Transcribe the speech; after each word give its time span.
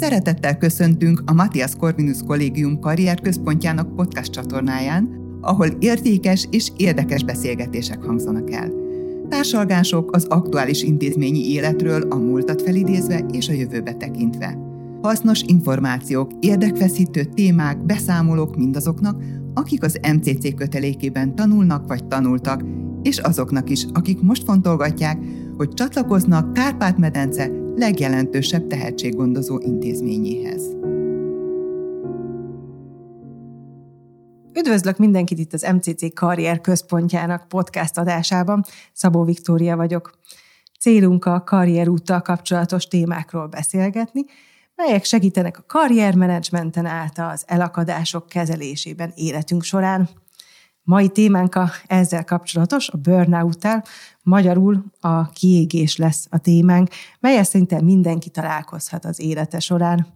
Szeretettel 0.00 0.58
köszöntünk 0.58 1.22
a 1.26 1.32
Matthias 1.32 1.76
Corvinus 1.76 2.18
Kollégium 2.26 2.80
karrierközpontjának 2.80 3.94
podcast 3.94 4.32
csatornáján, 4.32 5.08
ahol 5.40 5.66
értékes 5.78 6.46
és 6.50 6.72
érdekes 6.76 7.24
beszélgetések 7.24 8.02
hangzanak 8.02 8.52
el. 8.52 8.72
Társalgások 9.28 10.14
az 10.14 10.24
aktuális 10.24 10.82
intézményi 10.82 11.50
életről 11.50 12.02
a 12.02 12.16
múltat 12.16 12.62
felidézve 12.62 13.26
és 13.30 13.48
a 13.48 13.52
jövőbe 13.52 13.92
tekintve. 13.92 14.58
Hasznos 15.02 15.42
információk, 15.46 16.30
érdekfeszítő 16.40 17.24
témák, 17.24 17.84
beszámolók 17.84 18.56
mindazoknak, 18.56 19.22
akik 19.54 19.82
az 19.82 20.00
MCC 20.14 20.54
kötelékében 20.54 21.34
tanulnak 21.34 21.86
vagy 21.86 22.04
tanultak, 22.04 22.64
és 23.02 23.18
azoknak 23.18 23.70
is, 23.70 23.86
akik 23.92 24.20
most 24.20 24.44
fontolgatják, 24.44 25.18
hogy 25.56 25.68
csatlakoznak 25.74 26.52
Kárpát-medence 26.52 27.64
legjelentősebb 27.76 28.66
tehetséggondozó 28.66 29.58
intézményéhez. 29.58 30.62
Üdvözlök 34.52 34.96
mindenkit 34.96 35.38
itt 35.38 35.52
az 35.52 35.68
MCC 35.74 36.14
Karrier 36.14 36.60
Központjának 36.60 37.48
podcast 37.48 37.98
adásában. 37.98 38.64
Szabó 38.92 39.24
Viktória 39.24 39.76
vagyok. 39.76 40.10
Célunk 40.80 41.24
a 41.24 41.42
karrierúttal 41.44 42.20
kapcsolatos 42.20 42.86
témákról 42.86 43.46
beszélgetni, 43.46 44.24
melyek 44.74 45.04
segítenek 45.04 45.58
a 45.58 45.64
karriermenedzsmenten 45.66 46.86
át 46.86 47.18
az 47.18 47.44
elakadások 47.46 48.28
kezelésében 48.28 49.12
életünk 49.14 49.62
során. 49.62 50.08
Mai 50.86 51.08
témánk 51.08 51.54
a 51.54 51.70
ezzel 51.86 52.24
kapcsolatos, 52.24 52.88
a 52.88 52.96
burnout 52.96 53.66
magyarul 54.22 54.84
a 55.00 55.30
kiégés 55.30 55.96
lesz 55.96 56.26
a 56.30 56.38
témánk, 56.38 56.88
melyel 57.20 57.44
szinte 57.44 57.80
mindenki 57.80 58.30
találkozhat 58.30 59.04
az 59.04 59.20
élete 59.20 59.58
során. 59.58 60.06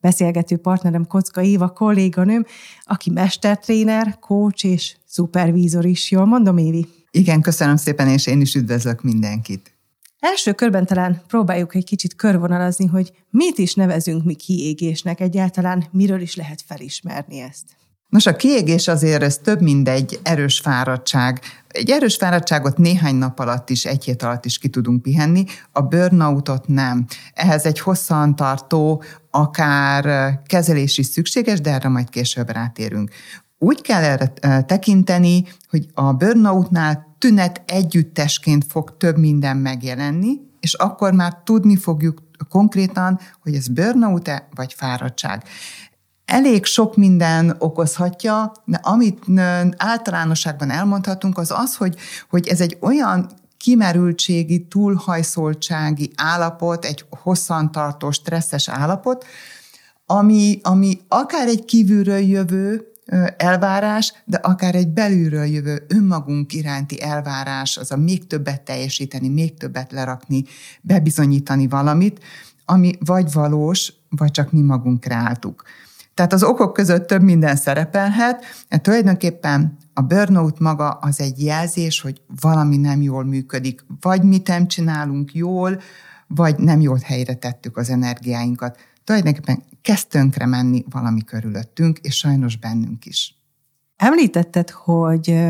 Beszélgető 0.00 0.56
partnerem 0.56 1.06
Kocka 1.06 1.42
Éva 1.42 1.68
kolléganőm, 1.68 2.44
aki 2.82 3.10
mestertréner, 3.10 4.18
coach 4.18 4.64
és 4.64 4.96
szupervízor 5.06 5.84
is. 5.84 6.10
Jól 6.10 6.24
mondom, 6.24 6.58
Évi? 6.58 6.86
Igen, 7.10 7.40
köszönöm 7.40 7.76
szépen, 7.76 8.08
és 8.08 8.26
én 8.26 8.40
is 8.40 8.54
üdvözlök 8.54 9.02
mindenkit. 9.02 9.74
Első 10.18 10.52
körben 10.52 10.86
talán 10.86 11.22
próbáljuk 11.26 11.74
egy 11.74 11.84
kicsit 11.84 12.16
körvonalazni, 12.16 12.86
hogy 12.86 13.12
mit 13.30 13.58
is 13.58 13.74
nevezünk 13.74 14.24
mi 14.24 14.34
kiégésnek 14.34 15.20
egyáltalán, 15.20 15.84
miről 15.90 16.20
is 16.20 16.36
lehet 16.36 16.62
felismerni 16.66 17.38
ezt. 17.38 17.64
Nos, 18.08 18.26
a 18.26 18.36
kiégés 18.36 18.88
azért 18.88 19.22
ez 19.22 19.38
több, 19.38 19.60
mint 19.60 19.88
egy 19.88 20.20
erős 20.22 20.58
fáradtság. 20.58 21.40
Egy 21.68 21.90
erős 21.90 22.16
fáradtságot 22.16 22.78
néhány 22.78 23.14
nap 23.14 23.38
alatt 23.38 23.70
is, 23.70 23.84
egy 23.84 24.04
hét 24.04 24.22
alatt 24.22 24.44
is 24.44 24.58
ki 24.58 24.68
tudunk 24.68 25.02
pihenni, 25.02 25.44
a 25.72 25.80
burnoutot 25.80 26.68
nem. 26.68 27.06
Ehhez 27.34 27.64
egy 27.64 27.80
hosszan 27.80 28.36
tartó, 28.36 29.02
akár 29.30 30.32
kezelés 30.46 30.98
is 30.98 31.06
szükséges, 31.06 31.60
de 31.60 31.72
erre 31.72 31.88
majd 31.88 32.08
később 32.08 32.50
rátérünk. 32.50 33.10
Úgy 33.58 33.80
kell 33.80 34.02
erre 34.02 34.32
tekinteni, 34.62 35.44
hogy 35.68 35.86
a 35.94 36.12
burnoutnál 36.12 37.16
tünet 37.18 37.62
együttesként 37.66 38.64
fog 38.68 38.96
több 38.96 39.18
minden 39.18 39.56
megjelenni, 39.56 40.40
és 40.60 40.74
akkor 40.74 41.12
már 41.12 41.40
tudni 41.44 41.76
fogjuk 41.76 42.22
konkrétan, 42.48 43.20
hogy 43.42 43.54
ez 43.54 43.68
burnout-e 43.68 44.48
vagy 44.54 44.72
fáradtság 44.72 45.44
elég 46.26 46.64
sok 46.64 46.96
minden 46.96 47.56
okozhatja, 47.58 48.52
de 48.64 48.80
amit 48.82 49.24
általánosságban 49.76 50.70
elmondhatunk, 50.70 51.38
az 51.38 51.50
az, 51.50 51.76
hogy, 51.76 51.96
hogy 52.30 52.46
ez 52.46 52.60
egy 52.60 52.76
olyan 52.80 53.30
kimerültségi, 53.56 54.66
túlhajszoltsági 54.66 56.10
állapot, 56.16 56.84
egy 56.84 57.04
hosszantartó, 57.10 58.10
stresszes 58.10 58.68
állapot, 58.68 59.24
ami, 60.06 60.60
ami 60.62 61.00
akár 61.08 61.48
egy 61.48 61.64
kívülről 61.64 62.18
jövő 62.18 62.86
elvárás, 63.36 64.12
de 64.24 64.36
akár 64.36 64.74
egy 64.74 64.88
belülről 64.88 65.44
jövő 65.44 65.84
önmagunk 65.88 66.52
iránti 66.52 67.02
elvárás, 67.02 67.76
az 67.76 67.90
a 67.92 67.96
még 67.96 68.26
többet 68.26 68.62
teljesíteni, 68.62 69.28
még 69.28 69.58
többet 69.58 69.92
lerakni, 69.92 70.44
bebizonyítani 70.80 71.66
valamit, 71.66 72.24
ami 72.64 72.92
vagy 73.04 73.32
valós, 73.32 73.92
vagy 74.08 74.30
csak 74.30 74.52
mi 74.52 74.60
magunk 74.60 75.00
kreáltuk. 75.00 75.62
Tehát 76.16 76.32
az 76.32 76.42
okok 76.42 76.72
között 76.72 77.06
több 77.06 77.22
minden 77.22 77.56
szerepelhet, 77.56 78.44
de 78.68 78.78
tulajdonképpen 78.78 79.76
a 79.94 80.00
burnout 80.00 80.58
maga 80.58 80.88
az 80.88 81.20
egy 81.20 81.42
jelzés, 81.42 82.00
hogy 82.00 82.22
valami 82.40 82.76
nem 82.76 83.02
jól 83.02 83.24
működik, 83.24 83.84
vagy 84.00 84.22
mit 84.22 84.48
nem 84.48 84.66
csinálunk 84.66 85.34
jól, 85.34 85.80
vagy 86.26 86.58
nem 86.58 86.80
jól 86.80 86.98
helyre 87.04 87.34
tettük 87.34 87.76
az 87.76 87.90
energiáinkat. 87.90 88.78
Tulajdonképpen 89.04 89.62
kezd 89.82 90.08
tönkre 90.08 90.46
menni 90.46 90.84
valami 90.90 91.24
körülöttünk, 91.24 91.98
és 91.98 92.16
sajnos 92.16 92.56
bennünk 92.56 93.06
is. 93.06 93.36
Említetted, 93.96 94.70
hogy 94.70 95.42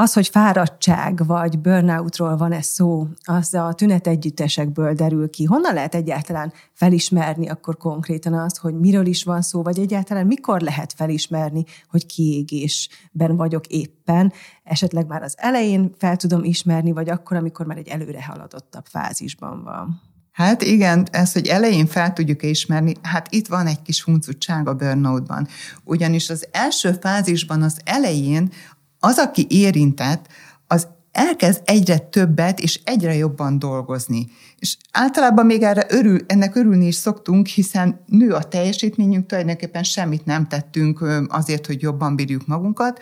az, 0.00 0.12
hogy 0.12 0.28
fáradtság 0.28 1.26
vagy 1.26 1.58
burnoutról 1.58 2.36
van 2.36 2.52
ez 2.52 2.66
szó, 2.66 3.06
az 3.22 3.54
a 3.54 3.72
tünet 3.72 4.06
együttesekből 4.06 4.92
derül 4.94 5.30
ki. 5.30 5.44
Honnan 5.44 5.74
lehet 5.74 5.94
egyáltalán 5.94 6.52
felismerni 6.72 7.48
akkor 7.48 7.76
konkrétan 7.76 8.34
azt, 8.34 8.58
hogy 8.58 8.74
miről 8.74 9.06
is 9.06 9.24
van 9.24 9.42
szó, 9.42 9.62
vagy 9.62 9.78
egyáltalán 9.78 10.26
mikor 10.26 10.60
lehet 10.60 10.92
felismerni, 10.92 11.64
hogy 11.88 12.06
kiégésben 12.06 13.36
vagyok 13.36 13.66
éppen, 13.66 14.32
esetleg 14.64 15.06
már 15.06 15.22
az 15.22 15.34
elején 15.36 15.94
fel 15.98 16.16
tudom 16.16 16.44
ismerni, 16.44 16.92
vagy 16.92 17.08
akkor, 17.08 17.36
amikor 17.36 17.66
már 17.66 17.76
egy 17.76 17.88
előre 17.88 18.24
haladottabb 18.24 18.86
fázisban 18.86 19.62
van. 19.62 20.00
Hát 20.32 20.62
igen, 20.62 21.06
ez, 21.10 21.32
hogy 21.32 21.46
elején 21.46 21.86
fel 21.86 22.12
tudjuk 22.12 22.42
ismerni, 22.42 22.92
hát 23.02 23.26
itt 23.30 23.46
van 23.46 23.66
egy 23.66 23.82
kis 23.82 24.02
huncutság 24.02 24.68
a 24.68 24.74
burnoutban. 24.74 25.46
Ugyanis 25.84 26.30
az 26.30 26.48
első 26.50 26.92
fázisban, 26.92 27.62
az 27.62 27.80
elején 27.84 28.50
az, 29.00 29.18
aki 29.18 29.46
érintett, 29.48 30.26
az 30.66 30.88
elkezd 31.12 31.60
egyre 31.64 31.98
többet 31.98 32.60
és 32.60 32.80
egyre 32.84 33.14
jobban 33.14 33.58
dolgozni. 33.58 34.26
És 34.58 34.76
általában 34.92 35.46
még 35.46 35.62
erre 35.62 35.86
örül, 35.88 36.20
ennek 36.26 36.54
örülni 36.56 36.86
is 36.86 36.94
szoktunk, 36.94 37.46
hiszen 37.46 38.00
nő 38.06 38.32
a 38.32 38.42
teljesítményünk, 38.42 39.26
tulajdonképpen 39.26 39.82
semmit 39.82 40.24
nem 40.24 40.46
tettünk 40.46 41.04
azért, 41.28 41.66
hogy 41.66 41.82
jobban 41.82 42.16
bírjuk 42.16 42.46
magunkat. 42.46 43.00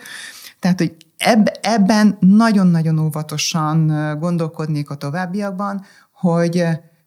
Tehát, 0.59 0.79
hogy 0.79 0.95
eb, 1.17 1.49
ebben 1.61 2.17
nagyon-nagyon 2.19 2.99
óvatosan 2.99 3.87
gondolkodnék 4.19 4.89
a 4.89 4.95
továbbiakban, 4.95 5.85
hogy 6.11 6.63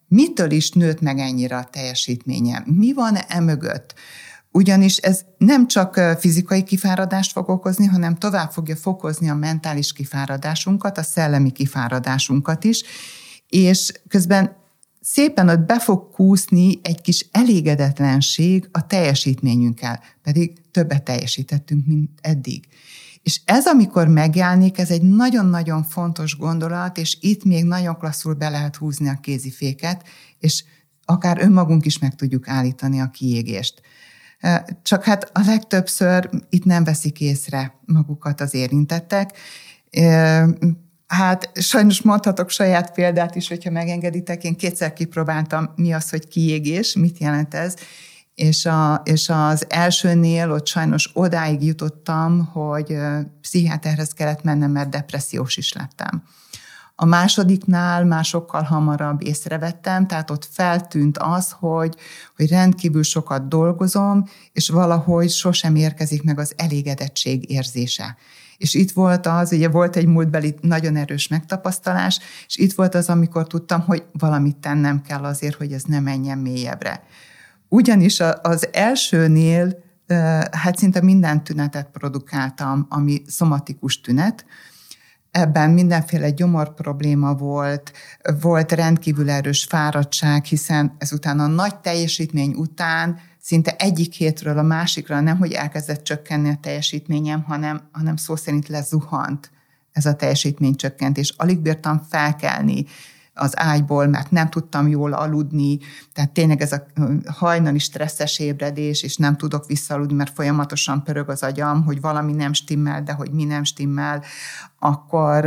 mitől 0.07 0.51
is 0.51 0.71
nőtt 0.71 1.01
meg 1.01 1.19
ennyire 1.19 1.57
a 1.57 1.63
teljesítménye? 1.63 2.63
Mi 2.65 2.93
van 2.93 3.15
e 3.27 3.39
mögött? 3.39 3.93
Ugyanis 4.51 4.97
ez 4.97 5.21
nem 5.37 5.67
csak 5.67 5.99
fizikai 6.19 6.63
kifáradást 6.63 7.31
fog 7.31 7.49
okozni, 7.49 7.85
hanem 7.85 8.15
tovább 8.15 8.51
fogja 8.51 8.75
fokozni 8.75 9.29
a 9.29 9.35
mentális 9.35 9.93
kifáradásunkat, 9.93 10.97
a 10.97 11.03
szellemi 11.03 11.51
kifáradásunkat 11.51 12.63
is, 12.63 12.83
és 13.47 13.91
közben 14.07 14.55
szépen 15.01 15.49
ott 15.49 15.59
be 15.59 15.79
fog 15.79 16.11
kúszni 16.11 16.79
egy 16.83 17.01
kis 17.01 17.25
elégedetlenség 17.31 18.69
a 18.71 18.87
teljesítményünkkel, 18.87 19.99
pedig 20.23 20.71
többet 20.71 21.03
teljesítettünk, 21.03 21.85
mint 21.85 22.09
eddig. 22.21 22.67
És 23.23 23.41
ez, 23.45 23.67
amikor 23.67 24.07
megjelenik, 24.07 24.77
ez 24.77 24.89
egy 24.89 25.01
nagyon-nagyon 25.01 25.83
fontos 25.83 26.37
gondolat, 26.37 26.97
és 26.97 27.17
itt 27.21 27.43
még 27.43 27.63
nagyon 27.63 27.97
klasszul 27.97 28.33
be 28.33 28.49
lehet 28.49 28.75
húzni 28.75 29.09
a 29.09 29.19
kéziféket, 29.21 30.07
és 30.39 30.63
akár 31.05 31.37
önmagunk 31.41 31.85
is 31.85 31.99
meg 31.99 32.15
tudjuk 32.15 32.47
állítani 32.47 32.99
a 32.99 33.09
kiégést. 33.09 33.81
Csak 34.81 35.03
hát 35.03 35.29
a 35.33 35.41
legtöbbször 35.45 36.29
itt 36.49 36.63
nem 36.63 36.83
veszik 36.83 37.19
észre 37.21 37.79
magukat 37.85 38.41
az 38.41 38.53
érintettek. 38.53 39.37
Hát 41.07 41.49
sajnos 41.53 42.01
mondhatok 42.01 42.49
saját 42.49 42.93
példát 42.93 43.35
is, 43.35 43.47
hogyha 43.47 43.71
megengeditek. 43.71 44.43
Én 44.43 44.55
kétszer 44.55 44.93
kipróbáltam, 44.93 45.69
mi 45.75 45.93
az, 45.93 46.09
hogy 46.09 46.27
kiégés, 46.27 46.95
mit 46.95 47.17
jelent 47.17 47.53
ez, 47.53 47.75
és, 48.35 48.65
a, 48.65 49.01
és 49.05 49.29
az 49.29 49.65
elsőnél 49.69 50.51
ott 50.51 50.67
sajnos 50.67 51.09
odáig 51.13 51.63
jutottam, 51.63 52.45
hogy 52.45 52.97
pszichiáterhez 53.41 54.13
kellett 54.13 54.43
mennem, 54.43 54.71
mert 54.71 54.89
depressziós 54.89 55.57
is 55.57 55.73
lettem. 55.73 56.23
A 57.01 57.05
másodiknál 57.05 58.05
már 58.05 58.23
sokkal 58.23 58.61
hamarabb 58.61 59.23
észrevettem, 59.23 60.07
tehát 60.07 60.29
ott 60.29 60.47
feltűnt 60.51 61.17
az, 61.17 61.55
hogy, 61.59 61.95
hogy 62.35 62.49
rendkívül 62.49 63.03
sokat 63.03 63.47
dolgozom, 63.47 64.25
és 64.51 64.69
valahogy 64.69 65.29
sosem 65.29 65.75
érkezik 65.75 66.23
meg 66.23 66.39
az 66.39 66.53
elégedettség 66.55 67.49
érzése. 67.49 68.17
És 68.57 68.73
itt 68.73 68.91
volt 68.91 69.27
az, 69.27 69.51
ugye 69.51 69.69
volt 69.69 69.95
egy 69.95 70.05
múltbeli 70.05 70.55
nagyon 70.61 70.95
erős 70.95 71.27
megtapasztalás, 71.27 72.19
és 72.47 72.57
itt 72.57 72.73
volt 72.73 72.95
az, 72.95 73.09
amikor 73.09 73.47
tudtam, 73.47 73.81
hogy 73.81 74.03
valamit 74.11 74.57
tennem 74.57 75.01
kell 75.01 75.23
azért, 75.23 75.55
hogy 75.55 75.71
ez 75.71 75.83
ne 75.83 75.99
menjen 75.99 76.37
mélyebbre. 76.37 77.03
Ugyanis 77.67 78.19
az 78.41 78.67
elsőnél 78.71 79.83
hát 80.51 80.77
szinte 80.77 81.01
minden 81.01 81.43
tünetet 81.43 81.89
produkáltam, 81.91 82.85
ami 82.89 83.21
szomatikus 83.27 84.01
tünet, 84.01 84.45
ebben 85.31 85.69
mindenféle 85.69 86.29
gyomor 86.29 86.73
probléma 86.73 87.33
volt, 87.33 87.91
volt 88.41 88.71
rendkívül 88.71 89.29
erős 89.29 89.63
fáradtság, 89.63 90.45
hiszen 90.45 90.95
ezután 90.97 91.39
a 91.39 91.47
nagy 91.47 91.75
teljesítmény 91.75 92.53
után 92.53 93.19
szinte 93.41 93.75
egyik 93.75 94.13
hétről 94.13 94.57
a 94.57 94.61
másikra 94.61 95.19
nem, 95.19 95.37
hogy 95.37 95.51
elkezdett 95.51 96.03
csökkenni 96.03 96.49
a 96.49 96.57
teljesítményem, 96.61 97.43
hanem, 97.43 97.89
hanem 97.91 98.15
szó 98.15 98.35
szerint 98.35 98.67
lezuhant 98.67 99.51
ez 99.91 100.05
a 100.05 100.15
teljesítménycsökkentés. 100.15 101.33
Alig 101.37 101.59
bírtam 101.59 102.01
felkelni 102.09 102.85
az 103.33 103.59
ágyból, 103.59 104.07
mert 104.07 104.31
nem 104.31 104.49
tudtam 104.49 104.87
jól 104.87 105.13
aludni, 105.13 105.79
tehát 106.13 106.31
tényleg 106.31 106.61
ez 106.61 106.71
a 106.71 106.85
hajnali 107.31 107.79
stresszes 107.79 108.39
ébredés, 108.39 109.03
és 109.03 109.17
nem 109.17 109.37
tudok 109.37 109.65
visszaludni, 109.65 110.13
mert 110.15 110.33
folyamatosan 110.33 111.03
pörög 111.03 111.29
az 111.29 111.43
agyam, 111.43 111.83
hogy 111.83 112.01
valami 112.01 112.33
nem 112.33 112.53
stimmel, 112.53 113.03
de 113.03 113.13
hogy 113.13 113.31
mi 113.31 113.43
nem 113.43 113.63
stimmel, 113.63 114.23
akkor 114.79 115.43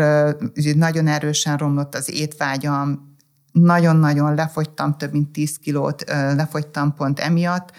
nagyon 0.75 1.07
erősen 1.07 1.57
romlott 1.57 1.95
az 1.95 2.11
étvágyam, 2.11 3.13
nagyon-nagyon 3.53 4.35
lefogytam, 4.35 4.97
több 4.97 5.13
mint 5.13 5.33
10 5.33 5.59
kilót 5.59 6.05
lefogytam 6.11 6.95
pont 6.95 7.19
emiatt, 7.21 7.73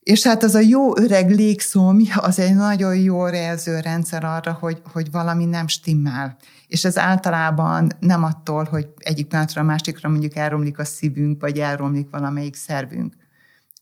és 0.00 0.22
hát 0.22 0.42
az 0.42 0.54
a 0.54 0.60
jó 0.60 0.98
öreg 0.98 1.30
légszom, 1.30 2.00
az 2.14 2.38
egy 2.38 2.54
nagyon 2.54 2.96
jó 2.96 3.26
rendszer 3.26 4.24
arra, 4.24 4.52
hogy, 4.52 4.82
hogy 4.92 5.10
valami 5.10 5.44
nem 5.44 5.66
stimmel. 5.66 6.36
És 6.66 6.84
ez 6.84 6.98
általában 6.98 7.90
nem 7.98 8.24
attól, 8.24 8.64
hogy 8.64 8.88
egyik 8.96 9.26
pillanatra 9.26 9.60
a 9.60 9.64
másikra 9.64 10.08
mondjuk 10.08 10.36
elromlik 10.36 10.78
a 10.78 10.84
szívünk, 10.84 11.40
vagy 11.40 11.58
elromlik 11.58 12.10
valamelyik 12.10 12.56
szervünk. 12.56 13.14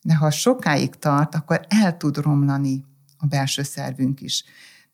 De 0.03 0.15
ha 0.15 0.31
sokáig 0.31 0.94
tart, 0.94 1.35
akkor 1.35 1.61
el 1.69 1.97
tud 1.97 2.17
romlani 2.17 2.85
a 3.19 3.26
belső 3.26 3.62
szervünk 3.62 4.20
is. 4.20 4.44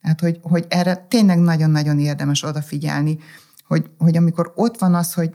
Tehát, 0.02 0.20
hogy, 0.20 0.38
hogy 0.42 0.66
erre 0.68 0.96
tényleg 0.96 1.38
nagyon-nagyon 1.38 1.98
érdemes 1.98 2.42
odafigyelni, 2.42 3.18
hogy, 3.66 3.90
hogy 3.98 4.16
amikor 4.16 4.52
ott 4.54 4.78
van 4.78 4.94
az, 4.94 5.14
hogy 5.14 5.34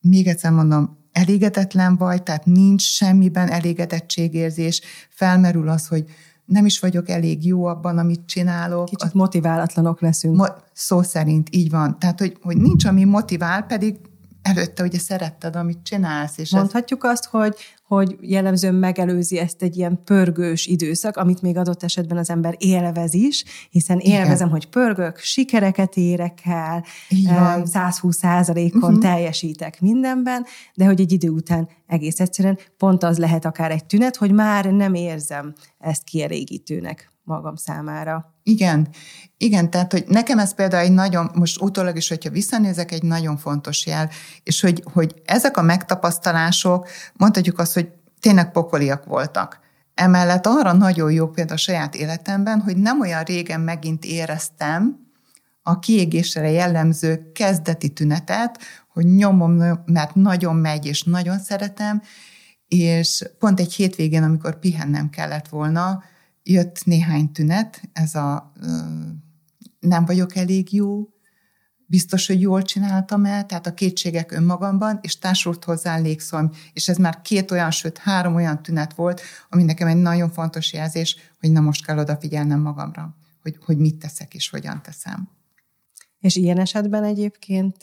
még 0.00 0.26
egyszer 0.26 0.50
mondom, 0.50 1.03
elégedetlen 1.14 1.96
vagy, 1.96 2.22
tehát 2.22 2.44
nincs 2.44 2.82
semmiben 2.82 3.48
elégedettségérzés, 3.48 4.80
felmerül 5.08 5.68
az, 5.68 5.86
hogy 5.86 6.04
nem 6.44 6.66
is 6.66 6.80
vagyok 6.80 7.08
elég 7.08 7.46
jó 7.46 7.64
abban, 7.64 7.98
amit 7.98 8.20
csinálok. 8.26 8.84
Kicsit 8.84 9.14
motiválatlanok 9.14 10.00
leszünk. 10.00 10.36
Mo- 10.36 10.62
szó 10.72 11.02
szerint 11.02 11.48
így 11.50 11.70
van. 11.70 11.98
Tehát, 11.98 12.18
hogy, 12.18 12.36
hogy 12.42 12.56
nincs, 12.56 12.84
ami 12.84 13.04
motivál, 13.04 13.62
pedig 13.62 13.96
előtte 14.42 14.82
ugye 14.82 14.98
szeretted, 14.98 15.56
amit 15.56 15.78
csinálsz. 15.82 16.38
És 16.38 16.50
Mondhatjuk 16.50 17.04
ez... 17.04 17.10
azt, 17.10 17.24
hogy, 17.24 17.54
hogy 17.86 18.16
jellemzően 18.20 18.74
megelőzi 18.74 19.38
ezt 19.38 19.62
egy 19.62 19.76
ilyen 19.76 20.02
pörgős 20.04 20.66
időszak, 20.66 21.16
amit 21.16 21.42
még 21.42 21.56
adott 21.56 21.82
esetben 21.82 22.18
az 22.18 22.30
ember 22.30 22.54
élvez 22.58 23.14
is, 23.14 23.44
hiszen 23.70 23.98
élvezem, 23.98 24.34
Igen. 24.34 24.48
hogy 24.48 24.68
pörgök, 24.68 25.18
sikereket 25.18 25.96
érek 25.96 26.38
el, 26.44 26.84
120 27.64 28.16
százalékon 28.16 28.82
uh-huh. 28.82 29.02
teljesítek 29.02 29.80
mindenben, 29.80 30.44
de 30.74 30.84
hogy 30.84 31.00
egy 31.00 31.12
idő 31.12 31.28
után 31.28 31.68
egész 31.86 32.20
egyszerűen 32.20 32.58
pont 32.76 33.02
az 33.02 33.18
lehet 33.18 33.44
akár 33.44 33.70
egy 33.70 33.84
tünet, 33.84 34.16
hogy 34.16 34.32
már 34.32 34.64
nem 34.64 34.94
érzem 34.94 35.52
ezt 35.78 36.04
kielégítőnek 36.04 37.12
magam 37.22 37.56
számára. 37.56 38.33
Igen, 38.46 38.88
igen, 39.36 39.70
tehát 39.70 39.92
hogy 39.92 40.04
nekem 40.08 40.38
ez 40.38 40.54
például 40.54 40.84
egy 40.84 40.92
nagyon, 40.92 41.30
most 41.34 41.60
utólag 41.60 41.96
is, 41.96 42.08
hogyha 42.08 42.30
visszanézek, 42.30 42.92
egy 42.92 43.02
nagyon 43.02 43.36
fontos 43.36 43.86
jel, 43.86 44.10
és 44.42 44.60
hogy, 44.60 44.82
hogy 44.92 45.14
ezek 45.24 45.56
a 45.56 45.62
megtapasztalások, 45.62 46.88
mondhatjuk 47.14 47.58
azt, 47.58 47.74
hogy 47.74 47.88
tényleg 48.20 48.52
pokoliak 48.52 49.04
voltak. 49.04 49.60
Emellett 49.94 50.46
arra 50.46 50.72
nagyon 50.72 51.12
jó 51.12 51.28
például 51.28 51.56
a 51.56 51.60
saját 51.60 51.94
életemben, 51.94 52.60
hogy 52.60 52.76
nem 52.76 53.00
olyan 53.00 53.22
régen 53.22 53.60
megint 53.60 54.04
éreztem 54.04 55.04
a 55.62 55.78
kiégésre 55.78 56.50
jellemző 56.50 57.30
kezdeti 57.34 57.88
tünetet, 57.88 58.58
hogy 58.88 59.04
nyomom, 59.04 59.52
mert 59.84 60.14
nagyon 60.14 60.56
megy, 60.56 60.86
és 60.86 61.02
nagyon 61.02 61.38
szeretem, 61.38 62.02
és 62.68 63.24
pont 63.38 63.60
egy 63.60 63.72
hétvégén, 63.72 64.22
amikor 64.22 64.58
pihennem 64.58 65.10
kellett 65.10 65.48
volna, 65.48 66.02
jött 66.44 66.84
néhány 66.84 67.32
tünet, 67.32 67.82
ez 67.92 68.14
a 68.14 68.52
nem 69.80 70.04
vagyok 70.04 70.36
elég 70.36 70.72
jó, 70.72 71.08
biztos, 71.86 72.26
hogy 72.26 72.40
jól 72.40 72.62
csináltam 72.62 73.24
el, 73.24 73.46
tehát 73.46 73.66
a 73.66 73.74
kétségek 73.74 74.32
önmagamban, 74.32 74.98
és 75.02 75.18
társult 75.18 75.64
hozzá 75.64 75.98
légszom, 75.98 76.50
és 76.72 76.88
ez 76.88 76.96
már 76.96 77.22
két 77.22 77.50
olyan, 77.50 77.70
sőt 77.70 77.98
három 77.98 78.34
olyan 78.34 78.62
tünet 78.62 78.94
volt, 78.94 79.20
ami 79.48 79.62
nekem 79.62 79.88
egy 79.88 79.96
nagyon 79.96 80.30
fontos 80.30 80.72
jelzés, 80.72 81.16
hogy 81.40 81.52
na 81.52 81.60
most 81.60 81.84
kell 81.86 81.98
odafigyelnem 81.98 82.60
magamra, 82.60 83.16
hogy, 83.42 83.58
hogy 83.64 83.78
mit 83.78 83.96
teszek 83.96 84.34
és 84.34 84.48
hogyan 84.48 84.82
teszem. 84.82 85.28
És 86.18 86.36
ilyen 86.36 86.58
esetben 86.58 87.04
egyébként 87.04 87.82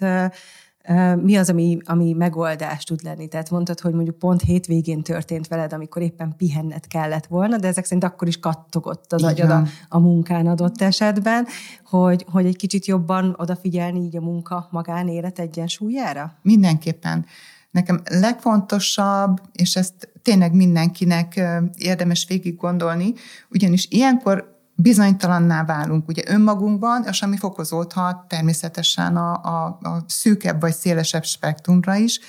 mi 1.16 1.36
az, 1.36 1.50
ami, 1.50 1.78
ami 1.84 2.14
megoldás 2.14 2.84
tud 2.84 3.04
lenni? 3.04 3.28
Tehát 3.28 3.50
mondtad, 3.50 3.80
hogy 3.80 3.94
mondjuk 3.94 4.18
pont 4.18 4.42
hétvégén 4.42 5.02
történt 5.02 5.48
veled, 5.48 5.74
amikor 5.74 6.02
éppen 6.02 6.34
pihenned 6.38 6.88
kellett 6.88 7.26
volna, 7.26 7.58
de 7.58 7.68
ezek 7.68 7.84
szerint 7.84 8.04
akkor 8.04 8.28
is 8.28 8.40
kattogott 8.40 9.14
az 9.14 9.24
agyad 9.24 9.50
a, 9.50 9.64
a 9.90 10.00
munkán 10.00 10.48
adott 10.48 10.82
esetben, 10.82 11.48
hogy, 11.86 12.26
hogy 12.32 12.46
egy 12.46 12.56
kicsit 12.56 12.86
jobban 12.86 13.36
odafigyelni 13.38 14.00
így 14.00 14.18
a 14.18 14.22
munka 14.22 14.68
magánélet 14.72 15.40
egyensúlyára? 15.40 16.34
Mindenképpen. 16.42 17.26
Nekem 17.72 18.02
legfontosabb, 18.10 19.42
és 19.52 19.76
ezt 19.76 20.10
tényleg 20.22 20.54
mindenkinek 20.54 21.42
érdemes 21.78 22.26
végig 22.28 22.56
gondolni, 22.56 23.14
ugyanis 23.50 23.88
ilyenkor 23.90 24.61
bizonytalanná 24.82 25.66
válunk 25.66 26.08
ugye 26.08 26.24
önmagunkban, 26.26 27.04
és 27.10 27.22
ami 27.22 27.38
fokozódhat 27.38 28.28
természetesen 28.28 29.18
a, 29.18 29.34
a, 29.34 29.66
a 29.82 30.04
szűkebb 30.08 30.62
vagy 30.62 30.74
szélesebb 30.74 31.24
spektrumra 31.24 31.96
is, 31.96 32.20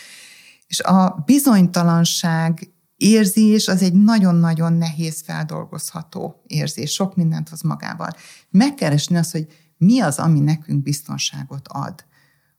és 0.67 0.81
a 0.81 1.23
bizonytalanság 1.27 2.73
érzés 2.97 3.69
az 3.69 3.83
egy 3.83 3.93
nagyon-nagyon 3.93 4.73
nehéz 4.73 5.23
feldolgozható 5.25 6.43
érzés, 6.47 6.93
sok 6.93 7.17
mindent 7.17 7.49
hoz 7.49 7.63
magával. 7.63 8.11
Megkeresni 8.51 9.17
azt, 9.17 9.33
hogy 9.33 9.47
mi 9.77 10.01
az, 10.01 10.19
ami 10.19 10.41
nekünk 10.41 10.83
biztonságot 10.83 11.69
ad. 11.69 12.05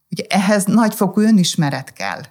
Ugye 0.09 0.23
ehhez 0.29 0.65
nagyfokú 0.65 1.21
önismeret 1.21 1.93
kell 1.93 2.21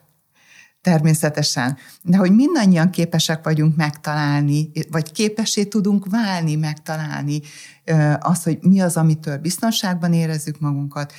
természetesen. 0.82 1.76
De 2.02 2.17
hogy 2.17 2.32
mindannyian 2.32 2.90
képesek 2.90 3.44
vagyunk 3.44 3.76
megtalálni, 3.76 4.70
vagy 4.90 5.12
képessé 5.12 5.64
tudunk 5.64 6.06
válni, 6.11 6.55
megtalálni 6.55 7.40
azt, 8.20 8.44
hogy 8.44 8.58
mi 8.61 8.81
az, 8.81 8.96
amitől 8.96 9.38
biztonságban 9.38 10.12
érezzük 10.12 10.61
magunkat, 10.61 11.12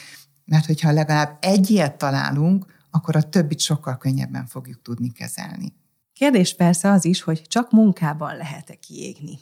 mert 0.46 0.66
hogyha 0.66 0.92
legalább 0.92 1.38
egy 1.42 1.70
ilyet 1.70 1.98
találunk, 1.98 2.66
akkor 2.92 3.16
a 3.16 3.22
többit 3.22 3.60
sokkal 3.60 3.98
könnyebben 3.98 4.46
fogjuk 4.46 4.82
tudni 4.82 5.12
kezelni. 5.12 5.74
Kérdés 6.14 6.56
persze 6.56 6.92
az 6.92 7.06
is, 7.06 7.22
hogy 7.22 7.42
csak 7.42 7.72
munkában 7.72 8.36
lehet-e 8.36 8.76
kiégni. 8.76 9.40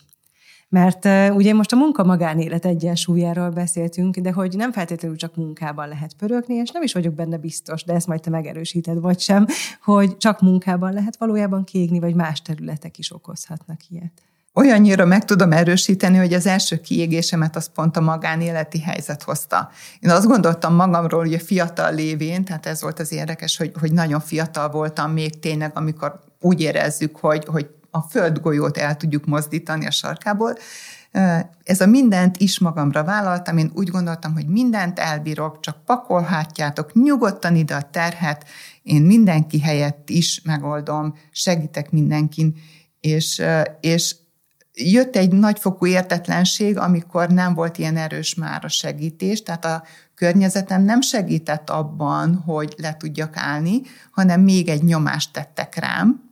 Mert 0.72 1.06
ugye 1.34 1.54
most 1.54 1.72
a 1.72 1.76
munka-magánélet 1.76 2.66
egyensúlyáról 2.66 3.50
beszéltünk, 3.50 4.18
de 4.18 4.32
hogy 4.32 4.56
nem 4.56 4.72
feltétlenül 4.72 5.18
csak 5.18 5.36
munkában 5.36 5.88
lehet 5.88 6.14
pörögni, 6.14 6.56
és 6.56 6.70
nem 6.70 6.84
is 6.84 6.94
vagyok 6.94 7.14
benne 7.14 7.38
biztos, 7.38 7.84
de 7.84 7.94
ezt 7.94 8.08
majd 8.08 8.22
te 8.22 8.30
megerősíted, 8.30 9.00
vagy 9.00 9.20
sem, 9.20 9.46
hogy 9.84 10.18
csak 10.18 10.42
munkában 10.42 10.94
lehet 10.94 11.18
valójában 11.18 11.64
kiégni, 11.64 12.00
vagy 12.00 12.16
más 12.16 12.42
területek 12.42 12.98
is 12.98 13.14
okozhatnak 13.14 13.80
ilyet. 13.90 14.12
Olyannyira 14.54 15.06
meg 15.06 15.26
tudom 15.26 15.52
erősíteni, 15.52 16.18
hogy 16.18 16.34
az 16.34 16.46
első 16.46 16.80
kiégésemet 16.80 17.56
az 17.56 17.70
pont 17.74 17.98
a 17.98 18.02
magánéleti 18.02 18.82
helyzet 18.82 19.24
hozta. 19.24 19.70
Én 20.00 20.10
azt 20.10 20.28
gondoltam 20.28 20.76
magamról, 20.76 21.20
hogy 21.20 21.34
a 21.34 21.40
fiatal 21.40 21.94
lévén, 21.94 22.44
tehát 22.44 22.66
ez 22.66 22.82
volt 22.82 23.00
az 23.00 23.12
érdekes, 23.12 23.58
hogy, 23.58 23.72
hogy 23.80 23.92
nagyon 23.92 24.20
fiatal 24.20 24.70
voltam 24.70 25.12
még 25.12 25.40
tényleg, 25.40 25.72
amikor 25.74 26.20
úgy 26.40 26.62
érezzük, 26.62 27.16
hogy, 27.16 27.46
hogy 27.46 27.70
a 27.92 28.02
földgolyót 28.02 28.78
el 28.78 28.98
tudjuk 28.98 29.26
mozdítani 29.26 29.86
a 29.86 29.92
sarkából. 29.92 30.58
Ez 31.64 31.82
a 31.82 31.86
mindent 31.86 32.38
is 32.38 32.60
magamra 32.60 33.04
vállaltam, 33.04 33.58
én 33.58 33.72
úgy 33.74 33.90
gondoltam, 33.90 34.34
hogy 34.34 34.48
mindent 34.48 35.00
elbírok, 35.00 35.60
csak 35.60 35.86
pakolhatjátok 35.86 36.94
nyugodtan 36.94 37.56
ide 37.56 37.76
a 37.76 37.90
terhet, 37.92 38.46
én 38.84 39.02
mindenki 39.02 39.60
helyett 39.60 40.10
is 40.10 40.42
megoldom, 40.42 41.16
segítek 41.32 41.92
mindenkin, 41.92 42.56
és, 43.00 43.42
és 43.80 44.16
jött 44.74 45.16
egy 45.16 45.32
nagyfokú 45.32 45.86
értetlenség, 45.86 46.78
amikor 46.78 47.30
nem 47.30 47.54
volt 47.54 47.78
ilyen 47.78 47.98
erős 47.98 48.36
már 48.36 48.66
a 48.66 48.70
segítés, 48.70 49.44
tehát 49.44 49.66
a 49.66 49.84
környezetem 50.16 50.84
nem 50.84 51.02
segített 51.02 51.70
abban, 51.70 52.36
hogy 52.36 52.74
le 52.78 52.98
tudjak 52.98 53.38
állni, 53.38 53.82
hanem 54.12 54.42
még 54.42 54.70
egy 54.70 54.84
nyomást 54.84 55.34
tettek 55.34 55.76
rám, 55.76 56.31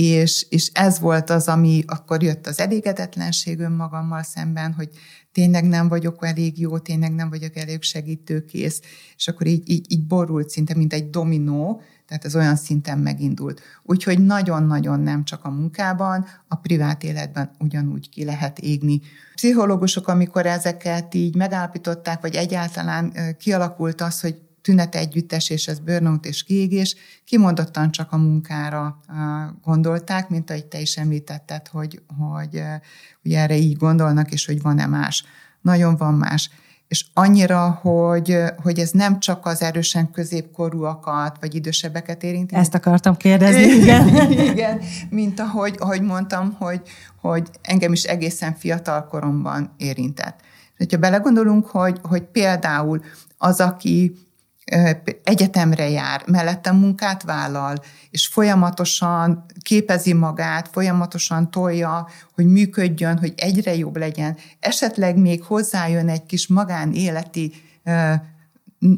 és, 0.00 0.46
és 0.48 0.70
ez 0.74 0.98
volt 1.00 1.30
az, 1.30 1.48
ami 1.48 1.82
akkor 1.86 2.22
jött 2.22 2.46
az 2.46 2.60
elégedetlenség 2.60 3.58
önmagammal 3.58 4.22
szemben, 4.22 4.72
hogy 4.72 4.88
tényleg 5.32 5.64
nem 5.64 5.88
vagyok 5.88 6.26
elég 6.26 6.60
jó, 6.60 6.78
tényleg 6.78 7.14
nem 7.14 7.28
vagyok 7.28 7.56
elég 7.56 7.82
segítőkész, 7.82 8.80
és 9.16 9.28
akkor 9.28 9.46
így, 9.46 9.70
így, 9.70 9.92
így 9.92 10.06
borult 10.06 10.48
szinte, 10.48 10.74
mint 10.74 10.92
egy 10.92 11.10
dominó, 11.10 11.82
Tehát 12.06 12.24
ez 12.24 12.36
olyan 12.36 12.56
szinten 12.56 12.98
megindult. 12.98 13.60
Úgyhogy 13.82 14.24
nagyon-nagyon 14.24 15.00
nem 15.00 15.24
csak 15.24 15.44
a 15.44 15.50
munkában, 15.50 16.26
a 16.48 16.54
privát 16.54 17.04
életben 17.04 17.50
ugyanúgy 17.58 18.08
ki 18.08 18.24
lehet 18.24 18.58
égni. 18.58 19.00
Pszichológusok, 19.34 20.08
amikor 20.08 20.46
ezeket 20.46 21.14
így 21.14 21.36
megállapították, 21.36 22.20
vagy 22.20 22.34
egyáltalán 22.34 23.12
kialakult 23.38 24.00
az, 24.00 24.20
hogy 24.20 24.47
tünet 24.68 24.94
együttes, 24.94 25.50
és 25.50 25.66
ez 25.66 25.78
burnout 25.78 26.26
és 26.26 26.42
kiégés, 26.42 26.96
kimondottan 27.24 27.90
csak 27.90 28.12
a 28.12 28.16
munkára 28.16 29.00
gondolták, 29.62 30.28
mint 30.28 30.50
ahogy 30.50 30.66
te 30.66 30.80
is 30.80 30.96
említetted, 30.96 31.68
hogy, 31.68 32.02
hogy 32.18 32.62
ugye 33.24 33.38
erre 33.38 33.56
így 33.56 33.76
gondolnak, 33.76 34.32
és 34.32 34.46
hogy 34.46 34.62
van-e 34.62 34.86
más. 34.86 35.24
Nagyon 35.60 35.96
van 35.96 36.14
más 36.14 36.50
és 36.88 37.06
annyira, 37.14 37.78
hogy, 37.82 38.38
hogy 38.62 38.78
ez 38.78 38.90
nem 38.90 39.20
csak 39.20 39.46
az 39.46 39.62
erősen 39.62 40.10
középkorúakat, 40.10 41.36
vagy 41.40 41.54
idősebbeket 41.54 42.22
érinti. 42.22 42.54
Ezt 42.54 42.74
akartam 42.74 43.16
kérdezni, 43.16 43.62
igen. 43.80 44.30
igen, 44.32 44.80
mint 45.10 45.40
ahogy, 45.40 45.76
ahogy 45.78 46.02
mondtam, 46.02 46.56
hogy, 46.58 46.80
hogy 47.20 47.48
engem 47.62 47.92
is 47.92 48.02
egészen 48.04 48.54
fiatal 48.54 49.06
koromban 49.06 49.74
érintett. 49.76 50.40
Ha 50.90 50.96
belegondolunk, 50.96 51.66
hogy, 51.66 51.98
hogy 52.02 52.22
például 52.22 53.00
az, 53.38 53.60
aki 53.60 54.27
egyetemre 55.24 55.88
jár, 55.88 56.22
mellette 56.26 56.72
munkát 56.72 57.22
vállal, 57.22 57.76
és 58.10 58.26
folyamatosan 58.26 59.44
képezi 59.62 60.12
magát, 60.12 60.68
folyamatosan 60.68 61.50
tolja, 61.50 62.08
hogy 62.34 62.46
működjön, 62.46 63.18
hogy 63.18 63.32
egyre 63.36 63.74
jobb 63.74 63.96
legyen. 63.96 64.36
Esetleg 64.60 65.16
még 65.16 65.42
hozzájön 65.42 66.08
egy 66.08 66.26
kis 66.26 66.46
magánéleti 66.46 67.52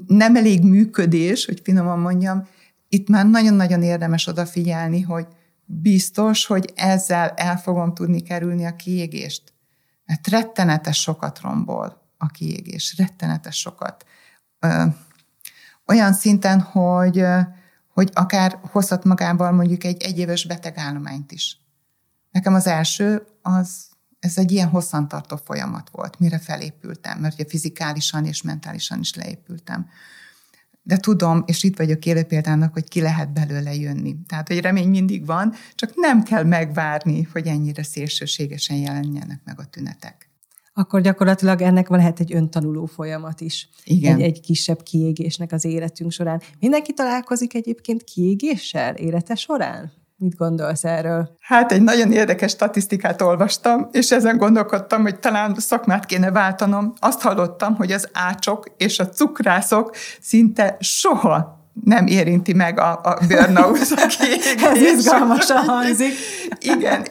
nem 0.07 0.37
elég 0.37 0.63
működés, 0.63 1.45
hogy 1.45 1.61
finoman 1.65 1.99
mondjam, 1.99 2.49
itt 2.89 3.09
már 3.09 3.27
nagyon-nagyon 3.27 3.83
érdemes 3.83 4.27
odafigyelni, 4.27 5.01
hogy 5.01 5.27
biztos, 5.65 6.47
hogy 6.47 6.73
ezzel 6.75 7.29
el 7.29 7.57
fogom 7.57 7.95
tudni 7.95 8.21
kerülni 8.21 8.65
a 8.65 8.77
kiégést. 8.77 9.43
Mert 10.05 10.29
rettenetes 10.29 11.01
sokat 11.01 11.41
rombol 11.41 12.03
a 12.19 12.27
kiégés, 12.27 12.95
rettenetes 12.99 13.59
sokat 13.59 14.05
olyan 15.91 16.13
szinten, 16.13 16.61
hogy, 16.61 17.25
hogy 17.89 18.11
akár 18.13 18.59
hozhat 18.63 19.05
magával 19.05 19.53
mondjuk 19.53 19.85
egy 19.85 20.03
egyéves 20.03 20.47
betegállományt 20.47 21.33
is. 21.33 21.59
Nekem 22.31 22.55
az 22.55 22.67
első, 22.67 23.27
az, 23.43 23.89
ez 24.21 24.39
egy 24.39 24.53
ilyen 24.53 24.69
hosszantartó 24.69 25.41
folyamat 25.45 25.91
volt, 25.91 26.19
mire 26.19 26.39
felépültem, 26.39 27.19
mert 27.19 27.35
ugye 27.35 27.45
fizikálisan 27.49 28.27
és 28.27 28.43
mentálisan 28.43 29.01
is 29.01 29.15
leépültem. 29.15 29.89
De 30.83 30.97
tudom, 30.97 31.43
és 31.47 31.63
itt 31.63 31.77
vagyok 31.77 32.07
élő 32.07 32.23
példának, 32.23 32.73
hogy 32.73 32.89
ki 32.89 33.01
lehet 33.01 33.33
belőle 33.33 33.75
jönni. 33.75 34.17
Tehát, 34.27 34.49
hogy 34.49 34.61
remény 34.61 34.89
mindig 34.89 35.27
van, 35.27 35.55
csak 35.75 35.93
nem 35.95 36.23
kell 36.23 36.45
megvárni, 36.45 37.23
hogy 37.23 37.47
ennyire 37.47 37.83
szélsőségesen 37.83 38.77
jelenjenek 38.77 39.41
meg 39.45 39.61
a 39.61 39.65
tünetek 39.65 40.30
akkor 40.73 41.01
gyakorlatilag 41.01 41.61
ennek 41.61 41.89
lehet 41.89 42.21
egy 42.21 42.35
öntanuló 42.35 42.85
folyamat 42.87 43.41
is. 43.41 43.69
Igen. 43.85 44.15
Egy, 44.15 44.23
egy 44.23 44.41
kisebb 44.41 44.83
kiégésnek 44.83 45.53
az 45.53 45.65
életünk 45.65 46.11
során. 46.13 46.41
Mindenki 46.61 46.93
találkozik 46.93 47.55
egyébként 47.55 48.05
kiégéssel 48.05 48.95
élete 48.95 49.35
során? 49.35 49.93
Mit 50.17 50.37
gondolsz 50.37 50.85
erről? 50.85 51.37
Hát 51.41 51.73
egy 51.73 51.83
nagyon 51.83 52.13
érdekes 52.13 52.51
statisztikát 52.51 53.21
olvastam, 53.21 53.89
és 53.93 54.11
ezen 54.11 54.37
gondolkodtam, 54.37 55.03
hogy 55.03 55.19
talán 55.19 55.55
szakmát 55.55 56.07
kéne 56.07 56.31
váltanom. 56.31 56.93
Azt 56.99 57.21
hallottam, 57.21 57.75
hogy 57.75 57.93
az 57.93 58.09
ácsok 58.13 58.75
és 58.77 58.99
a 58.99 59.09
cukrászok 59.09 59.97
szinte 60.21 60.77
soha 60.81 61.60
nem 61.85 62.07
érinti 62.07 62.53
meg 62.53 62.79
a, 62.79 63.01
a 63.03 63.19
burnout, 63.29 63.79
aki 63.91 64.27
Ez 64.75 64.83
izgalmasan 64.83 65.57
hangzik. 65.57 66.13
Igen, 66.59 67.07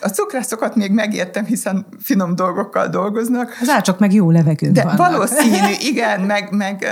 a 0.00 0.08
cukrászokat 0.08 0.74
még 0.74 0.92
megértem, 0.92 1.44
hiszen 1.44 1.86
finom 2.02 2.34
dolgokkal 2.34 2.88
dolgoznak. 2.88 3.58
Az 3.60 3.68
ácsok 3.68 3.98
meg 3.98 4.12
jó 4.12 4.30
levegőn 4.30 4.72
De 4.72 4.82
vannak. 4.82 4.98
valószínű, 4.98 5.72
igen, 5.90 6.20
meg, 6.20 6.50
meg 6.50 6.86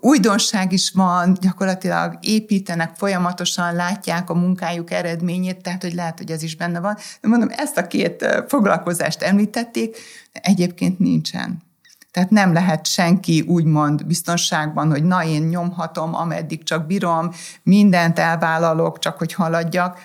újdonság 0.00 0.72
is 0.72 0.90
van, 0.94 1.36
gyakorlatilag 1.40 2.18
építenek 2.20 2.90
folyamatosan, 2.96 3.74
látják 3.74 4.30
a 4.30 4.34
munkájuk 4.34 4.90
eredményét, 4.90 5.62
tehát 5.62 5.82
hogy 5.82 5.94
lehet, 5.94 6.18
hogy 6.18 6.30
ez 6.30 6.42
is 6.42 6.56
benne 6.56 6.80
van. 6.80 6.96
De 7.20 7.28
mondom, 7.28 7.48
ezt 7.56 7.78
a 7.78 7.86
két 7.86 8.44
foglalkozást 8.48 9.22
említették, 9.22 9.96
egyébként 10.32 10.98
nincsen. 10.98 11.70
Tehát 12.12 12.30
nem 12.30 12.52
lehet 12.52 12.86
senki 12.86 13.40
úgymond 13.40 14.06
biztonságban, 14.06 14.90
hogy 14.90 15.04
na 15.04 15.24
én 15.24 15.42
nyomhatom, 15.42 16.14
ameddig 16.14 16.62
csak 16.62 16.86
bírom, 16.86 17.30
mindent 17.62 18.18
elvállalok, 18.18 18.98
csak 18.98 19.18
hogy 19.18 19.32
haladjak. 19.32 19.98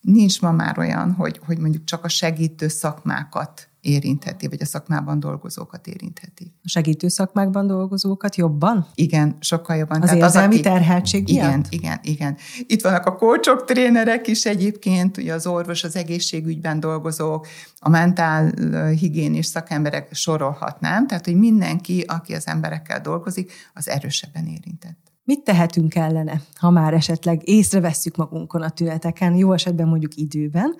Nincs 0.00 0.40
ma 0.40 0.50
már 0.50 0.78
olyan, 0.78 1.12
hogy, 1.12 1.40
hogy 1.46 1.58
mondjuk 1.58 1.84
csak 1.84 2.04
a 2.04 2.08
segítő 2.08 2.68
szakmákat 2.68 3.71
érintheti, 3.82 4.48
vagy 4.48 4.62
a 4.62 4.64
szakmában 4.64 5.20
dolgozókat 5.20 5.86
érintheti. 5.86 6.52
A 6.62 6.68
segítő 6.68 7.08
szakmákban 7.08 7.66
dolgozókat 7.66 8.36
jobban? 8.36 8.86
Igen, 8.94 9.36
sokkal 9.40 9.76
jobban. 9.76 10.02
Az 10.02 10.08
Tehát 10.08 10.22
érzelmi 10.22 10.54
az, 10.54 10.60
aki, 10.60 10.68
terheltség 10.68 11.28
Igen, 11.28 11.48
miatt? 11.48 11.72
igen, 11.72 11.98
igen. 12.02 12.36
Itt 12.66 12.82
vannak 12.82 13.06
a 13.06 13.14
kócsok, 13.16 13.64
trénerek 13.64 14.26
is 14.26 14.44
egyébként, 14.44 15.16
ugye 15.16 15.34
az 15.34 15.46
orvos, 15.46 15.84
az 15.84 15.96
egészségügyben 15.96 16.80
dolgozók, 16.80 17.46
a 17.78 17.88
mentál 17.88 18.52
higiénis 18.90 19.46
szakemberek 19.46 20.14
sorolhatnám, 20.14 21.06
tehát 21.06 21.24
hogy 21.24 21.36
mindenki, 21.36 22.04
aki 22.06 22.34
az 22.34 22.46
emberekkel 22.46 23.00
dolgozik, 23.00 23.52
az 23.74 23.88
erősebben 23.88 24.46
érintett. 24.46 25.01
Mit 25.24 25.44
tehetünk 25.44 25.94
ellene, 25.94 26.40
ha 26.58 26.70
már 26.70 26.94
esetleg 26.94 27.48
észrevesszük 27.48 28.16
magunkon 28.16 28.62
a 28.62 28.70
tüneteken, 28.70 29.34
jó 29.34 29.52
esetben 29.52 29.88
mondjuk 29.88 30.14
időben, 30.14 30.74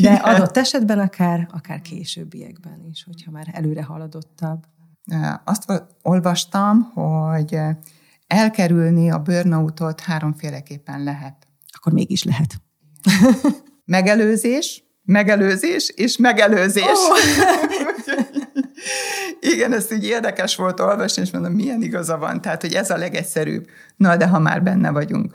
de 0.00 0.12
adott 0.12 0.56
esetben 0.56 0.98
akár, 0.98 1.48
akár 1.50 1.80
későbbiekben 1.80 2.84
is, 2.90 3.04
hogyha 3.04 3.30
már 3.30 3.48
előre 3.52 3.82
haladottabb. 3.82 4.64
Azt 5.44 5.84
olvastam, 6.02 6.82
hogy 6.82 7.58
elkerülni 8.26 9.10
a 9.10 9.18
burnoutot 9.18 10.00
háromféleképpen 10.00 11.02
lehet. 11.02 11.46
Akkor 11.70 11.92
mégis 11.92 12.24
lehet. 12.24 12.60
Megelőzés, 13.84 14.84
megelőzés 15.04 15.88
és 15.88 16.16
megelőzés. 16.16 16.84
Oh. 16.84 17.18
Igen, 19.44 19.72
ez 19.72 19.92
így 19.92 20.04
érdekes 20.04 20.56
volt 20.56 20.80
olvasni, 20.80 21.22
és 21.22 21.30
mondom, 21.30 21.52
milyen 21.52 21.82
igaza 21.82 22.18
van, 22.18 22.40
tehát, 22.40 22.60
hogy 22.60 22.74
ez 22.74 22.90
a 22.90 22.96
legegyszerűbb. 22.96 23.68
Na, 23.96 24.16
de 24.16 24.26
ha 24.26 24.38
már 24.38 24.62
benne 24.62 24.90
vagyunk. 24.90 25.34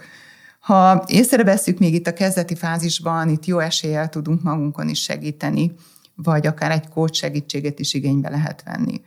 Ha 0.60 1.04
észreveszünk 1.08 1.80
még 1.80 1.94
itt 1.94 2.08
a 2.08 2.14
kezdeti 2.14 2.56
fázisban, 2.56 3.30
itt 3.30 3.46
jó 3.46 3.60
eséllyel 3.60 4.10
tudunk 4.10 4.44
magunkon 4.44 4.90
is 4.90 5.02
segíteni, 5.02 5.74
vagy 6.16 6.48
akár 6.48 6.72
egy 6.72 6.90
kócs 6.90 7.18
segítséget 7.18 7.80
is 7.80 7.94
igénybe 7.94 8.30
lehet 8.30 8.64
venni. 8.64 9.02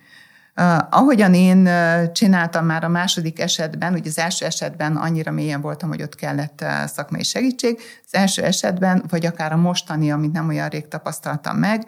Uh, 0.57 0.79
ahogyan 0.91 1.35
én 1.35 1.69
csináltam 2.13 2.67
már 2.67 2.85
a 2.85 2.89
második 2.89 3.41
esetben, 3.41 3.93
ugye 3.93 4.09
az 4.09 4.19
első 4.19 4.45
esetben 4.47 4.97
annyira 4.97 5.31
mélyen 5.31 5.61
voltam, 5.61 5.89
hogy 5.89 6.03
ott 6.03 6.15
kellett 6.15 6.65
szakmai 6.87 7.23
segítség, 7.23 7.79
az 8.05 8.15
első 8.15 8.43
esetben, 8.43 9.05
vagy 9.09 9.27
akár 9.27 9.53
a 9.53 9.57
mostani, 9.57 10.11
amit 10.11 10.33
nem 10.33 10.49
olyan 10.49 10.69
rég 10.69 10.89
tapasztaltam 10.89 11.57
meg, 11.57 11.85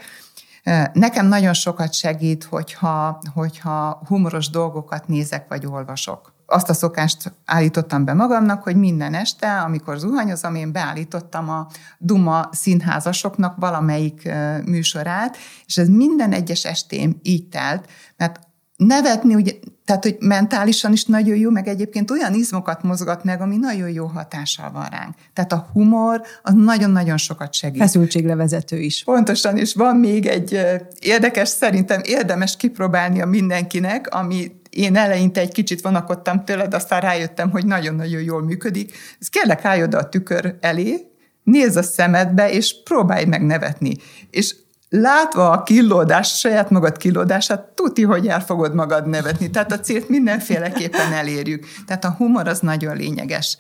Nekem 0.93 1.27
nagyon 1.27 1.53
sokat 1.53 1.93
segít, 1.93 2.45
hogyha, 2.45 3.19
hogyha 3.35 4.03
humoros 4.07 4.51
dolgokat 4.51 5.09
nézek 5.09 5.49
vagy 5.49 5.67
olvasok. 5.67 6.33
Azt 6.47 6.69
a 6.69 6.75
szokást 6.75 7.33
állítottam 7.45 8.05
be 8.05 8.13
magamnak, 8.15 8.63
hogy 8.63 8.77
minden 8.77 9.15
este, 9.15 9.61
amikor 9.61 9.99
zuhanyozom, 9.99 10.55
én 10.55 10.73
beállítottam 10.73 11.49
a 11.49 11.67
Duma 11.99 12.49
színházasoknak 12.51 13.57
valamelyik 13.57 14.33
műsorát, 14.65 15.37
és 15.67 15.77
ez 15.77 15.89
minden 15.89 16.33
egyes 16.33 16.65
estém 16.65 17.19
így 17.23 17.49
telt, 17.49 17.89
mert 18.17 18.41
nevetni, 18.87 19.35
ugye, 19.35 19.53
tehát, 19.85 20.03
hogy 20.03 20.17
mentálisan 20.21 20.93
is 20.93 21.05
nagyon 21.05 21.37
jó, 21.37 21.51
meg 21.51 21.69
egyébként 21.69 22.11
olyan 22.11 22.35
izmokat 22.35 22.83
mozgat 22.83 23.25
meg, 23.25 23.41
ami 23.41 23.57
nagyon 23.57 23.91
jó 23.91 24.07
hatással 24.07 24.71
van 24.71 24.87
ránk. 24.91 25.15
Tehát 25.33 25.53
a 25.53 25.69
humor 25.73 26.23
az 26.43 26.55
nagyon-nagyon 26.55 27.17
sokat 27.17 27.55
segít. 27.55 27.81
Feszültséglevezető 27.81 28.79
is. 28.79 29.05
Pontosan, 29.05 29.57
és 29.57 29.75
van 29.75 29.97
még 29.97 30.27
egy 30.27 30.61
érdekes, 31.01 31.49
szerintem 31.49 32.01
érdemes 32.05 32.57
kipróbálni 32.57 33.21
a 33.21 33.27
mindenkinek, 33.27 34.15
ami 34.15 34.61
én 34.71 34.97
eleinte 34.97 35.41
egy 35.41 35.53
kicsit 35.53 35.81
vonakodtam 35.81 36.45
tőle, 36.45 36.67
de 36.67 36.77
aztán 36.77 37.01
rájöttem, 37.01 37.51
hogy 37.51 37.67
nagyon-nagyon 37.67 38.23
jól 38.23 38.43
működik. 38.43 38.93
Ez 39.21 39.29
kérlek, 39.29 39.65
állj 39.65 39.83
oda 39.83 39.99
a 39.99 40.09
tükör 40.09 40.57
elé, 40.61 41.07
nézz 41.43 41.77
a 41.77 41.83
szemedbe, 41.83 42.51
és 42.51 42.83
próbálj 42.85 43.25
meg 43.25 43.43
nevetni. 43.43 43.97
És 44.31 44.55
látva 44.93 45.51
a 45.51 45.63
killódás, 45.63 46.39
saját 46.39 46.71
magad 46.71 46.97
killódását, 46.97 47.61
tuti, 47.61 48.03
hogy 48.03 48.29
el 48.29 48.41
fogod 48.41 48.75
magad 48.75 49.07
nevetni. 49.07 49.51
Tehát 49.51 49.73
a 49.73 49.81
célt 49.81 50.09
mindenféleképpen 50.09 51.13
elérjük. 51.13 51.67
Tehát 51.87 52.05
a 52.05 52.11
humor 52.11 52.49
az 52.49 52.61
nagyon 52.61 52.97
lényeges. 52.97 53.59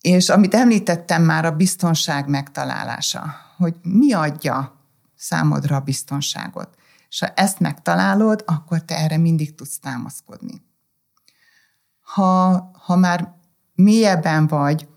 És 0.00 0.28
amit 0.28 0.54
említettem 0.54 1.22
már, 1.22 1.44
a 1.44 1.50
biztonság 1.50 2.28
megtalálása, 2.28 3.34
hogy 3.56 3.74
mi 3.82 4.12
adja 4.12 4.80
számodra 5.16 5.76
a 5.76 5.80
biztonságot. 5.80 6.68
És 7.08 7.20
ha 7.20 7.26
ezt 7.26 7.60
megtalálod, 7.60 8.42
akkor 8.46 8.80
te 8.80 8.96
erre 8.96 9.16
mindig 9.16 9.54
tudsz 9.54 9.78
támaszkodni. 9.78 10.62
Ha, 12.00 12.70
ha 12.72 12.96
már 12.96 13.34
mélyebben 13.74 14.46
vagy, 14.46 14.88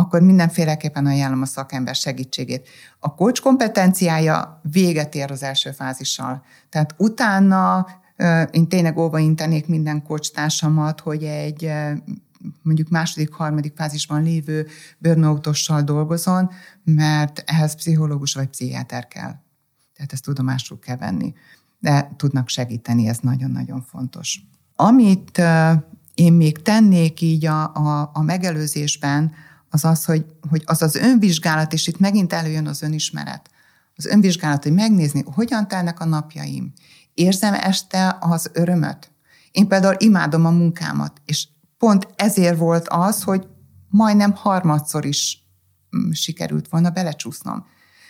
akkor 0.00 0.20
mindenféleképpen 0.20 1.06
ajánlom 1.06 1.42
a 1.42 1.46
szakember 1.46 1.94
segítségét. 1.94 2.68
A 2.98 3.14
coach 3.14 3.42
kompetenciája 3.42 4.60
véget 4.72 5.14
ér 5.14 5.30
az 5.30 5.42
első 5.42 5.70
fázissal. 5.70 6.42
Tehát 6.68 6.94
utána 6.98 7.86
én 8.50 8.68
tényleg 8.68 8.98
óva 8.98 9.18
intenék 9.18 9.66
minden 9.66 10.02
coach 10.02 10.32
társamat, 10.32 11.00
hogy 11.00 11.24
egy 11.24 11.72
mondjuk 12.62 12.88
második, 12.88 13.32
harmadik 13.32 13.72
fázisban 13.76 14.22
lévő 14.22 14.66
burnoutossal 14.98 15.82
dolgozon, 15.82 16.50
mert 16.84 17.42
ehhez 17.46 17.74
pszichológus 17.74 18.34
vagy 18.34 18.48
pszichiáter 18.48 19.08
kell. 19.08 19.34
Tehát 19.94 20.12
ezt 20.12 20.24
tudomásul 20.24 20.78
kell 20.78 20.96
venni. 20.96 21.34
De 21.78 22.10
tudnak 22.16 22.48
segíteni, 22.48 23.06
ez 23.06 23.18
nagyon-nagyon 23.18 23.82
fontos. 23.82 24.40
Amit 24.76 25.42
én 26.14 26.32
még 26.32 26.62
tennék 26.62 27.20
így 27.20 27.46
a, 27.46 27.74
a, 27.74 28.10
a 28.12 28.22
megelőzésben, 28.22 29.32
az 29.70 29.84
az, 29.84 30.04
hogy, 30.04 30.26
hogy 30.48 30.62
az 30.66 30.82
az 30.82 30.94
önvizsgálat, 30.94 31.72
és 31.72 31.86
itt 31.86 31.98
megint 31.98 32.32
előjön 32.32 32.66
az 32.66 32.82
önismeret. 32.82 33.50
Az 33.96 34.06
önvizsgálat, 34.06 34.62
hogy 34.62 34.72
megnézni, 34.72 35.24
hogyan 35.34 35.68
telnek 35.68 36.00
a 36.00 36.04
napjaim. 36.04 36.72
Érzem 37.14 37.54
este 37.54 38.16
az 38.20 38.50
örömöt? 38.52 39.10
Én 39.50 39.68
például 39.68 39.94
imádom 39.98 40.46
a 40.46 40.50
munkámat, 40.50 41.20
és 41.24 41.48
pont 41.78 42.08
ezért 42.16 42.58
volt 42.58 42.88
az, 42.88 43.22
hogy 43.22 43.46
majdnem 43.88 44.34
harmadszor 44.34 45.04
is 45.04 45.48
mm, 45.96 46.10
sikerült 46.10 46.68
volna 46.68 46.90
belecsúsznom. 46.90 47.66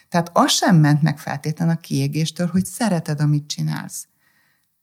Tehát 0.08 0.30
az 0.32 0.50
sem 0.50 0.76
ment 0.76 1.02
meg 1.02 1.18
feltétlenül 1.18 1.74
a 1.74 1.80
kiégéstől, 1.80 2.46
hogy 2.46 2.64
szereted, 2.64 3.20
amit 3.20 3.46
csinálsz. 3.46 4.06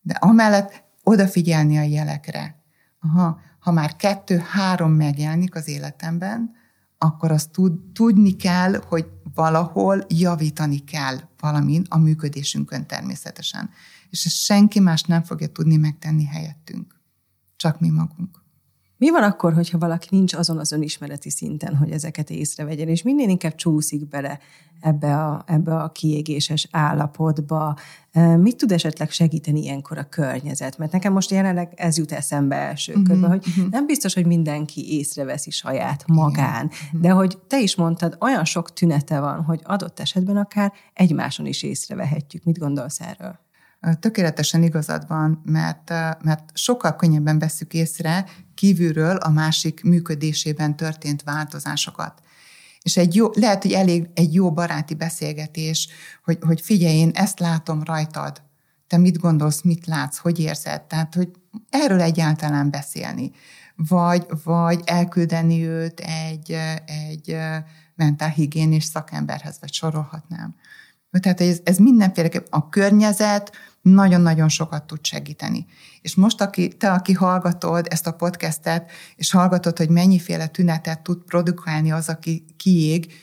De 0.02 0.14
amellett 0.14 0.84
odafigyelni 1.04 1.78
a 1.78 1.82
jelekre. 1.82 2.64
Aha, 3.00 3.40
ha 3.60 3.72
már 3.72 3.96
kettő-három 3.96 4.92
megjelenik 4.92 5.56
az 5.56 5.68
életemben, 5.68 6.56
akkor 6.98 7.32
azt 7.32 7.52
tud, 7.52 7.92
tudni 7.94 8.36
kell, 8.36 8.82
hogy 8.88 9.06
valahol 9.34 10.06
javítani 10.08 10.78
kell 10.84 11.18
valamin 11.40 11.86
a 11.90 11.98
működésünkön 11.98 12.88
természetesen. 12.88 13.70
És 14.10 14.26
ezt 14.26 14.36
senki 14.36 14.80
más 14.80 15.04
nem 15.04 15.24
fogja 15.24 15.48
tudni 15.48 15.78
megtenni 15.78 16.26
helyettünk. 16.26 17.02
Csak 17.56 17.80
mi 17.80 17.90
magunk. 17.90 18.46
Mi 18.98 19.10
van 19.10 19.24
akkor, 19.24 19.54
hogyha 19.54 19.78
valaki 19.78 20.08
nincs 20.12 20.34
azon 20.34 20.58
az 20.58 20.72
önismereti 20.72 21.30
szinten, 21.30 21.76
hogy 21.76 21.92
ezeket 21.92 22.30
észrevegyen, 22.30 22.88
és 22.88 23.02
minél 23.02 23.30
inkább 23.30 23.56
csúszik 23.56 24.08
bele 24.08 24.40
ebbe 24.82 25.24
a, 25.24 25.44
ebbe 25.48 25.76
a 25.76 25.92
kiégéses 25.92 26.68
állapotba? 26.72 27.78
Mit 28.38 28.58
tud 28.58 28.72
esetleg 28.72 29.10
segíteni 29.12 29.62
ilyenkor 29.62 29.98
a 29.98 30.10
környezet? 30.10 30.78
Mert 30.78 30.92
nekem 30.92 31.14
most 31.14 31.32
jelenleg 31.32 31.74
ez 31.76 31.98
jut 31.98 32.12
eszembe 32.12 32.56
első 32.56 32.92
uh-huh, 32.92 33.08
körben, 33.08 33.30
hogy 33.30 33.48
uh-huh. 33.48 33.70
nem 33.70 33.86
biztos, 33.86 34.14
hogy 34.14 34.26
mindenki 34.26 34.98
észreveszi 34.98 35.52
saját 35.52 36.04
magán, 36.08 36.66
uh-huh. 36.66 37.02
de 37.02 37.10
hogy 37.10 37.38
te 37.48 37.60
is 37.60 37.76
mondtad, 37.76 38.18
olyan 38.20 38.46
sok 38.46 38.74
tünete 38.74 39.20
van, 39.20 39.44
hogy 39.44 39.62
adott 39.64 40.00
esetben 40.00 40.38
akár 40.38 40.74
egymáson 40.94 41.46
is 41.46 41.64
észrevehetjük. 41.64 42.44
Mit 42.44 42.60
gondolsz 42.60 43.00
erről? 43.02 43.40
Tökéletesen 44.00 44.64
igazad 44.64 45.08
van, 45.08 45.42
mert, 45.46 45.90
mert 46.24 46.50
sokkal 46.54 46.96
könnyebben 46.96 47.40
veszük 47.40 47.74
észre 47.74 48.26
kívülről 48.58 49.16
a 49.16 49.30
másik 49.30 49.84
működésében 49.84 50.76
történt 50.76 51.24
változásokat. 51.24 52.22
És 52.82 52.98
egy 52.98 53.16
jó, 53.16 53.30
lehet, 53.34 53.62
hogy 53.62 53.72
elég 53.72 54.10
egy 54.14 54.34
jó 54.34 54.52
baráti 54.52 54.96
beszélgetés, 54.96 55.88
hogy, 56.24 56.38
hogy 56.42 56.62
figyelj, 56.62 56.96
én 56.96 57.12
ezt 57.14 57.40
látom 57.40 57.84
rajtad, 57.84 58.42
te 58.88 58.98
mit 58.98 59.18
gondolsz, 59.18 59.62
mit 59.62 59.86
látsz, 59.86 60.18
hogy 60.18 60.40
érzed, 60.40 60.82
tehát, 60.82 61.14
hogy 61.16 61.32
erről 61.70 62.02
egyáltalán 62.02 62.70
beszélni. 62.70 63.32
Vagy, 63.76 64.26
vagy 64.44 64.82
elküldeni 64.86 65.68
őt 65.68 66.00
egy, 66.00 66.58
egy 66.86 67.38
mentálhigiénés 67.96 68.84
szakemberhez, 68.84 69.58
vagy 69.60 69.74
sorolhatnám. 69.74 70.56
Tehát 71.20 71.42
ez, 71.42 71.60
ez 71.64 71.78
mindenféleképpen 71.78 72.48
a 72.50 72.70
környezet 72.70 73.52
nagyon-nagyon 73.88 74.50
sokat 74.50 74.84
tud 74.84 75.06
segíteni. 75.06 75.66
És 76.02 76.16
most, 76.16 76.42
aki, 76.42 76.68
te, 76.68 76.92
aki 76.92 77.14
hallgatod 77.14 77.88
ezt 77.90 78.08
a 78.08 78.14
podcastet, 78.14 78.92
és 79.16 79.32
hallgatod, 79.32 79.78
hogy 79.78 79.90
mennyiféle 79.90 80.48
tünetet 80.48 81.02
tud 81.02 81.24
produkálni 81.24 81.92
az, 81.92 82.10
aki 82.10 82.46
kiég, 82.58 83.14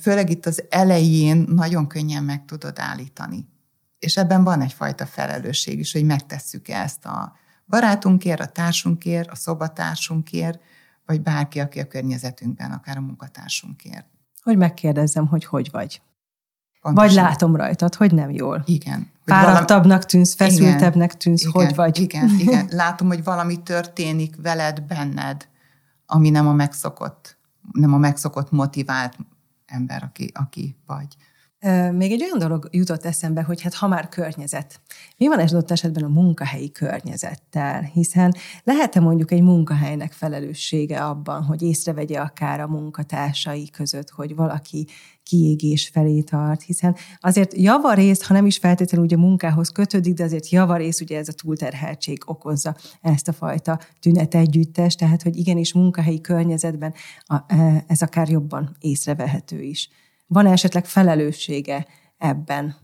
főleg 0.00 0.30
itt 0.30 0.46
az 0.46 0.64
elején 0.68 1.44
nagyon 1.48 1.86
könnyen 1.86 2.24
meg 2.24 2.44
tudod 2.44 2.78
állítani. 2.78 3.48
És 3.98 4.16
ebben 4.16 4.44
van 4.44 4.60
egyfajta 4.60 5.06
felelősség 5.06 5.78
is, 5.78 5.92
hogy 5.92 6.04
megtesszük 6.04 6.68
ezt 6.68 7.04
a 7.04 7.36
barátunkért, 7.66 8.40
a 8.40 8.46
társunkért, 8.46 9.30
a 9.30 9.34
szobatársunkért, 9.34 10.60
vagy 11.06 11.22
bárki, 11.22 11.60
aki 11.60 11.80
a 11.80 11.88
környezetünkben, 11.88 12.70
akár 12.70 12.96
a 12.96 13.00
munkatársunkért. 13.00 14.06
Hogy 14.42 14.56
megkérdezzem, 14.56 15.26
hogy 15.26 15.44
hogy 15.44 15.68
vagy. 15.70 16.02
Pontosan. 16.80 17.06
Vagy 17.06 17.24
látom 17.24 17.56
rajtad, 17.56 17.94
hogy 17.94 18.12
nem 18.12 18.30
jól. 18.30 18.62
Igen. 18.66 19.10
Fáradtabbnak 19.28 20.04
tűnsz, 20.04 20.34
feszültebbnek 20.34 21.16
tűnsz, 21.16 21.44
igen, 21.44 21.52
hogy 21.52 21.74
vagy. 21.74 22.00
Igen, 22.00 22.30
igen. 22.38 22.68
Látom, 22.70 23.08
hogy 23.08 23.24
valami 23.24 23.62
történik 23.62 24.36
veled, 24.42 24.82
benned, 24.82 25.48
ami 26.06 26.30
nem 26.30 26.48
a 26.48 26.52
megszokott, 26.52 27.38
nem 27.72 27.94
a 27.94 27.98
megszokott 27.98 28.50
motivált 28.50 29.16
ember, 29.66 30.02
aki, 30.02 30.30
aki 30.34 30.76
vagy. 30.86 31.16
Még 31.92 32.12
egy 32.12 32.22
olyan 32.22 32.38
dolog 32.38 32.68
jutott 32.70 33.04
eszembe, 33.04 33.42
hogy 33.42 33.62
hát 33.62 33.74
ha 33.74 33.86
már 33.86 34.08
környezet. 34.08 34.80
Mi 35.16 35.26
van 35.26 35.38
ez 35.38 35.54
ott 35.54 35.70
esetben 35.70 36.04
a 36.04 36.08
munkahelyi 36.08 36.70
környezettel? 36.70 37.80
Hiszen 37.80 38.34
lehet-e 38.64 39.00
mondjuk 39.00 39.30
egy 39.30 39.42
munkahelynek 39.42 40.12
felelőssége 40.12 41.04
abban, 41.04 41.42
hogy 41.42 41.62
észrevegye 41.62 42.18
akár 42.20 42.60
a 42.60 42.66
munkatársai 42.66 43.70
között, 43.70 44.10
hogy 44.10 44.34
valaki 44.34 44.86
kiégés 45.22 45.88
felé 45.88 46.20
tart, 46.20 46.62
hiszen 46.62 46.96
azért 47.20 47.56
javarészt, 47.56 48.22
ha 48.22 48.34
nem 48.34 48.46
is 48.46 48.58
feltétlenül 48.58 49.06
ugye 49.06 49.16
munkához 49.16 49.68
kötődik, 49.68 50.14
de 50.14 50.24
azért 50.24 50.48
javarészt 50.48 51.00
ugye 51.00 51.18
ez 51.18 51.28
a 51.28 51.32
túlterheltség 51.32 52.22
okozza 52.26 52.76
ezt 53.02 53.28
a 53.28 53.32
fajta 53.32 53.80
tünetegyüttes, 54.00 54.94
tehát 54.94 55.22
hogy 55.22 55.36
igenis 55.36 55.72
munkahelyi 55.72 56.20
környezetben 56.20 56.94
e, 57.26 57.84
ez 57.86 58.02
akár 58.02 58.28
jobban 58.28 58.76
észrevehető 58.80 59.62
is. 59.62 59.90
Van-e 60.28 60.50
esetleg 60.50 60.86
felelőssége 60.86 61.86
ebben 62.18 62.76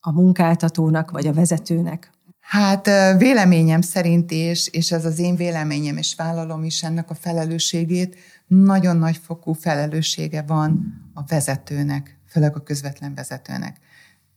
a 0.00 0.12
munkáltatónak 0.12 1.10
vagy 1.10 1.26
a 1.26 1.32
vezetőnek? 1.32 2.10
Hát 2.40 2.86
véleményem 3.18 3.80
szerint, 3.80 4.30
és, 4.30 4.68
és 4.68 4.92
ez 4.92 5.04
az 5.04 5.18
én 5.18 5.36
véleményem, 5.36 5.96
és 5.96 6.14
vállalom 6.14 6.64
is 6.64 6.82
ennek 6.82 7.10
a 7.10 7.14
felelősségét, 7.14 8.16
nagyon 8.46 8.96
nagy 8.96 9.16
fokú 9.16 9.52
felelőssége 9.52 10.42
van 10.42 10.94
a 11.14 11.22
vezetőnek, 11.26 12.18
főleg 12.26 12.56
a 12.56 12.62
közvetlen 12.62 13.14
vezetőnek. 13.14 13.78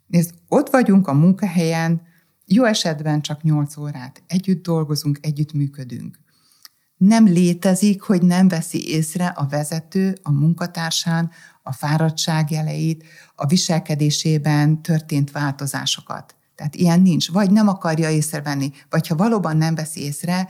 Nézd, 0.08 0.34
ott 0.48 0.70
vagyunk 0.70 1.08
a 1.08 1.14
munkahelyen, 1.14 2.02
jó 2.46 2.64
esetben 2.64 3.22
csak 3.22 3.42
8 3.42 3.78
órát. 3.78 4.24
Együtt 4.28 4.64
dolgozunk, 4.64 5.20
együtt 5.22 5.54
működünk. 5.54 6.20
Nem 6.98 7.26
létezik, 7.26 8.02
hogy 8.02 8.22
nem 8.22 8.48
veszi 8.48 8.90
észre 8.90 9.28
a 9.28 9.48
vezető 9.48 10.18
a 10.24 10.32
munkatársán 10.32 11.32
a 11.64 11.72
fáradtság 11.72 12.52
jeleit, 12.52 13.04
a 13.36 13.46
viselkedésében 13.46 14.82
történt 14.82 15.32
változásokat. 15.32 16.36
Tehát 16.56 16.76
ilyen 16.76 17.02
nincs. 17.02 17.32
Vagy 17.32 17.52
nem 17.52 17.68
akarja 17.68 18.10
észrevenni, 18.10 18.72
vagy 18.90 19.08
ha 19.08 19.16
valóban 19.16 19.58
nem 19.58 19.76
veszi 19.76 20.02
észre, 20.02 20.50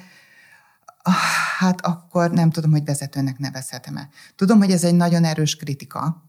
ah, 1.02 1.14
hát 1.58 1.82
akkor 1.82 2.32
nem 2.32 2.50
tudom, 2.50 2.72
hogy 2.72 2.86
vezetőnek 2.86 3.38
nevezhetem-e. 3.38 4.10
Tudom, 4.36 4.58
hogy 4.58 4.72
ez 4.72 4.84
egy 4.84 4.96
nagyon 4.96 5.24
erős 5.24 5.56
kritika. 5.56 6.24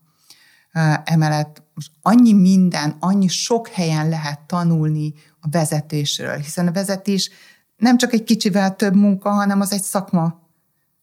Emellett 1.05 1.63
most 1.75 1.91
annyi 2.03 2.33
minden, 2.33 2.97
annyi 3.01 3.29
sok 3.29 3.69
helyen 3.69 4.09
lehet 4.09 4.41
tanulni 4.41 5.15
a 5.41 5.49
vezetésről, 5.51 6.37
hiszen 6.37 6.67
a 6.67 6.73
vezetés 6.73 7.31
nem 7.79 7.97
csak 7.97 8.13
egy 8.13 8.25
kicsivel 8.25 8.77
több 8.77 8.95
munka, 8.95 9.31
hanem 9.31 9.61
az 9.61 9.73
egy 9.73 9.83
szakma. 9.83 10.47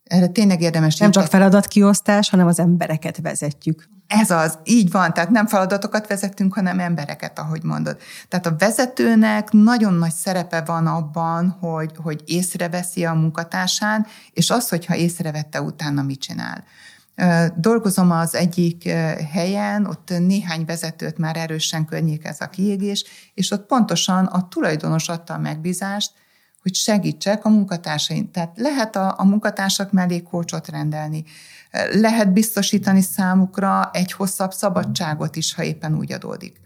Erre 0.03 0.27
tényleg 0.27 0.61
érdemes. 0.61 0.97
Nem 0.97 1.11
csak 1.11 1.25
feladatkiosztás, 1.25 2.29
hanem 2.29 2.47
az 2.47 2.59
embereket 2.59 3.17
vezetjük. 3.21 3.89
Ez 4.07 4.31
az, 4.31 4.57
így 4.63 4.91
van, 4.91 5.13
tehát 5.13 5.29
nem 5.29 5.47
feladatokat 5.47 6.07
vezetünk, 6.07 6.53
hanem 6.53 6.79
embereket, 6.79 7.39
ahogy 7.39 7.63
mondod. 7.63 7.97
Tehát 8.27 8.45
a 8.45 8.55
vezetőnek 8.57 9.51
nagyon 9.51 9.93
nagy 9.93 10.11
szerepe 10.11 10.61
van 10.61 10.87
abban, 10.87 11.57
hogy, 11.59 11.91
hogy 12.03 12.21
észreveszi 12.25 13.05
a 13.05 13.13
munkatársán, 13.13 14.05
és 14.31 14.49
az, 14.49 14.69
hogyha 14.69 14.95
észrevette 14.95 15.61
utána 15.61 16.01
mit 16.01 16.19
csinál. 16.19 16.63
Dolgozom 17.55 18.11
az 18.11 18.35
egyik 18.35 18.89
helyen, 19.31 19.85
ott 19.85 20.09
néhány 20.19 20.65
vezetőt 20.65 21.17
már 21.17 21.37
erősen 21.37 21.85
környékez 21.85 22.41
a 22.41 22.47
kiégés, 22.47 23.05
és 23.33 23.51
ott 23.51 23.65
pontosan 23.65 24.25
a 24.25 24.47
tulajdonos 24.47 25.09
adta 25.09 25.33
a 25.33 25.39
megbízást, 25.39 26.11
hogy 26.65 26.75
segítsek 26.75 27.45
a 27.45 27.49
munkatársaim. 27.49 28.31
Tehát 28.31 28.57
lehet 28.57 28.95
a, 28.95 29.13
a 29.17 29.25
munkatársak 29.25 29.91
mellé 29.91 30.21
kócsot 30.21 30.67
rendelni, 30.67 31.23
lehet 31.91 32.33
biztosítani 32.33 33.01
számukra 33.01 33.89
egy 33.93 34.11
hosszabb 34.11 34.51
szabadságot 34.51 35.35
is, 35.35 35.53
ha 35.53 35.63
éppen 35.63 35.97
úgy 35.97 36.11
adódik. 36.11 36.59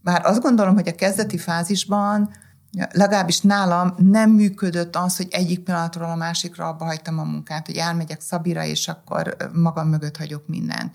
Bár 0.00 0.26
azt 0.26 0.40
gondolom, 0.40 0.74
hogy 0.74 0.88
a 0.88 0.94
kezdeti 0.94 1.38
fázisban 1.38 2.30
legalábbis 2.92 3.40
nálam 3.40 3.94
nem 3.96 4.30
működött 4.30 4.96
az, 4.96 5.16
hogy 5.16 5.28
egyik 5.30 5.60
pillanatról 5.60 6.10
a 6.10 6.16
másikra 6.16 6.68
abba 6.68 6.84
hagytam 6.84 7.18
a 7.18 7.24
munkát, 7.24 7.66
hogy 7.66 7.76
elmegyek 7.76 8.20
Szabira, 8.20 8.64
és 8.64 8.88
akkor 8.88 9.36
magam 9.52 9.88
mögött 9.88 10.16
hagyok 10.16 10.46
mindent. 10.46 10.92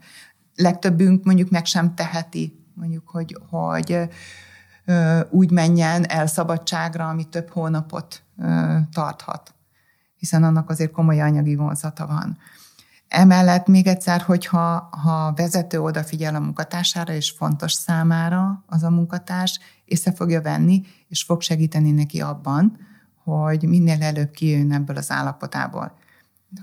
Legtöbbünk 0.56 1.24
mondjuk 1.24 1.50
meg 1.50 1.66
sem 1.66 1.96
teheti, 1.96 2.66
mondjuk, 2.74 3.10
hogy, 3.10 3.38
hogy 3.50 4.10
úgy 5.30 5.52
menjen 5.52 6.04
el 6.04 6.28
szabadságra, 6.28 7.10
ami 7.10 7.24
több 7.24 7.50
hónapot 7.50 8.24
tarthat, 8.92 9.54
hiszen 10.16 10.44
annak 10.44 10.70
azért 10.70 10.92
komoly 10.92 11.22
anyagi 11.22 11.56
vonzata 11.56 12.08
van. 12.08 12.38
Emellett 13.08 13.68
még 13.68 13.88
egyszer, 13.88 14.22
hogyha 14.22 14.90
ha 15.04 15.34
vezető 15.36 15.82
odafigyel 15.82 16.36
a 16.36 16.40
munkatársára, 16.40 17.14
és 17.14 17.32
fontos 17.32 17.74
számára 17.74 18.64
az 18.68 18.84
a 18.84 18.90
munkatárs, 18.90 19.60
észre 19.86 20.12
fogja 20.14 20.42
venni, 20.42 20.82
és 21.08 21.24
fog 21.24 21.42
segíteni 21.42 21.92
neki 21.92 22.22
abban, 22.22 22.78
hogy 23.24 23.64
minél 23.64 24.02
előbb 24.04 24.32
kijön 24.32 24.72
ebből 24.72 24.98
az 24.98 25.12
állapotából. 25.12 25.98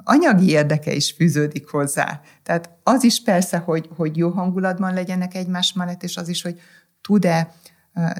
Anyagi 0.04 0.48
érdeke 0.48 0.92
is 0.92 1.12
fűződik 1.12 1.68
hozzá. 1.68 2.20
Tehát 2.42 2.70
az 2.82 3.04
is 3.04 3.22
persze, 3.22 3.58
hogy, 3.58 3.88
hogy 3.96 4.16
jó 4.16 4.30
hangulatban 4.30 4.94
legyenek 4.94 5.34
egymás 5.34 5.72
mellett, 5.72 6.02
és 6.02 6.16
az 6.16 6.28
is, 6.28 6.42
hogy 6.42 6.60
tud-e, 7.00 7.54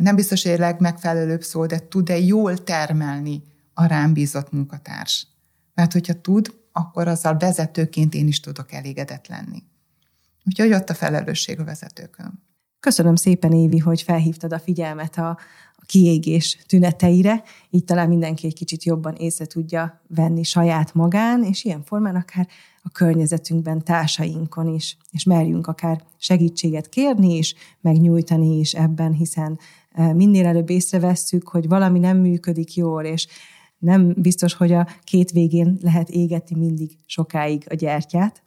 nem 0.01 0.15
biztos, 0.15 0.43
hogy 0.43 0.53
a 0.53 0.59
legmegfelelőbb 0.59 1.43
szó, 1.43 1.67
de 1.67 1.79
tud-e 1.79 2.19
jól 2.19 2.63
termelni 2.65 3.43
a 3.75 3.87
rám 3.87 4.13
bízott 4.13 4.53
munkatárs. 4.53 5.27
Mert 5.75 5.93
hogyha 5.93 6.21
tud, 6.21 6.55
akkor 6.73 7.09
azzal 7.09 7.37
vezetőként 7.37 8.15
én 8.15 8.27
is 8.27 8.41
tudok 8.41 8.73
elégedett 8.73 9.27
lenni. 9.27 9.63
Úgyhogy 10.45 10.73
ott 10.73 10.91
a 10.91 10.95
felelősség 10.95 11.61
a 11.61 11.65
vezetőkön. 11.65 12.43
Köszönöm 12.81 13.15
szépen, 13.15 13.53
Évi, 13.53 13.79
hogy 13.79 14.03
felhívtad 14.03 14.53
a 14.53 14.59
figyelmet 14.59 15.19
a, 15.19 15.29
a 15.75 15.85
kiégés 15.87 16.59
tüneteire, 16.67 17.43
így 17.71 17.85
talán 17.85 18.09
mindenki 18.09 18.47
egy 18.47 18.55
kicsit 18.55 18.85
jobban 18.85 19.15
észre 19.15 19.45
tudja 19.45 20.03
venni 20.07 20.43
saját 20.43 20.95
magán, 20.95 21.45
és 21.45 21.65
ilyen 21.65 21.83
formán 21.83 22.17
akár 22.17 22.49
a 22.89 22.91
környezetünkben, 22.93 23.85
társainkon 23.85 24.67
is, 24.75 24.97
és 25.11 25.25
merjünk 25.25 25.67
akár 25.67 26.03
segítséget 26.19 26.89
kérni 26.89 27.37
is, 27.37 27.55
megnyújtani 27.81 28.59
is 28.59 28.73
ebben, 28.73 29.13
hiszen 29.13 29.59
e, 29.91 30.13
minél 30.13 30.47
előbb 30.47 30.71
észrevesszük, 30.71 31.49
hogy 31.49 31.69
valami 31.69 31.99
nem 31.99 32.19
működik 32.19 32.75
jól, 32.75 33.05
és 33.05 33.27
nem 33.79 34.15
biztos, 34.17 34.55
hogy 34.55 34.73
a 34.73 34.87
két 35.05 35.31
végén 35.31 35.79
lehet 35.83 36.11
égetni 36.11 36.57
mindig 36.59 36.97
sokáig 37.07 37.65
a 37.69 37.75
gyertyát, 37.75 38.43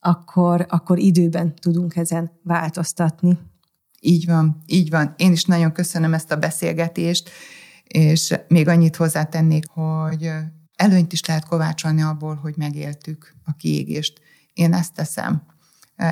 akkor, 0.00 0.66
akkor 0.68 0.98
időben 0.98 1.54
tudunk 1.54 1.96
ezen 1.96 2.30
változtatni. 2.42 3.38
Így 4.00 4.26
van, 4.26 4.62
így 4.66 4.90
van. 4.90 5.14
Én 5.16 5.32
is 5.32 5.44
nagyon 5.44 5.72
köszönöm 5.72 6.14
ezt 6.14 6.32
a 6.32 6.36
beszélgetést, 6.36 7.30
és 7.84 8.34
még 8.48 8.68
annyit 8.68 8.96
hozzátennék, 8.96 9.66
hogy 9.68 10.30
előnyt 10.76 11.12
is 11.12 11.24
lehet 11.24 11.44
kovácsolni 11.44 12.02
abból, 12.02 12.34
hogy 12.34 12.54
megéltük 12.56 13.34
a 13.44 13.52
kiégést. 13.56 14.20
Én 14.52 14.74
ezt 14.74 14.94
teszem. 14.94 15.42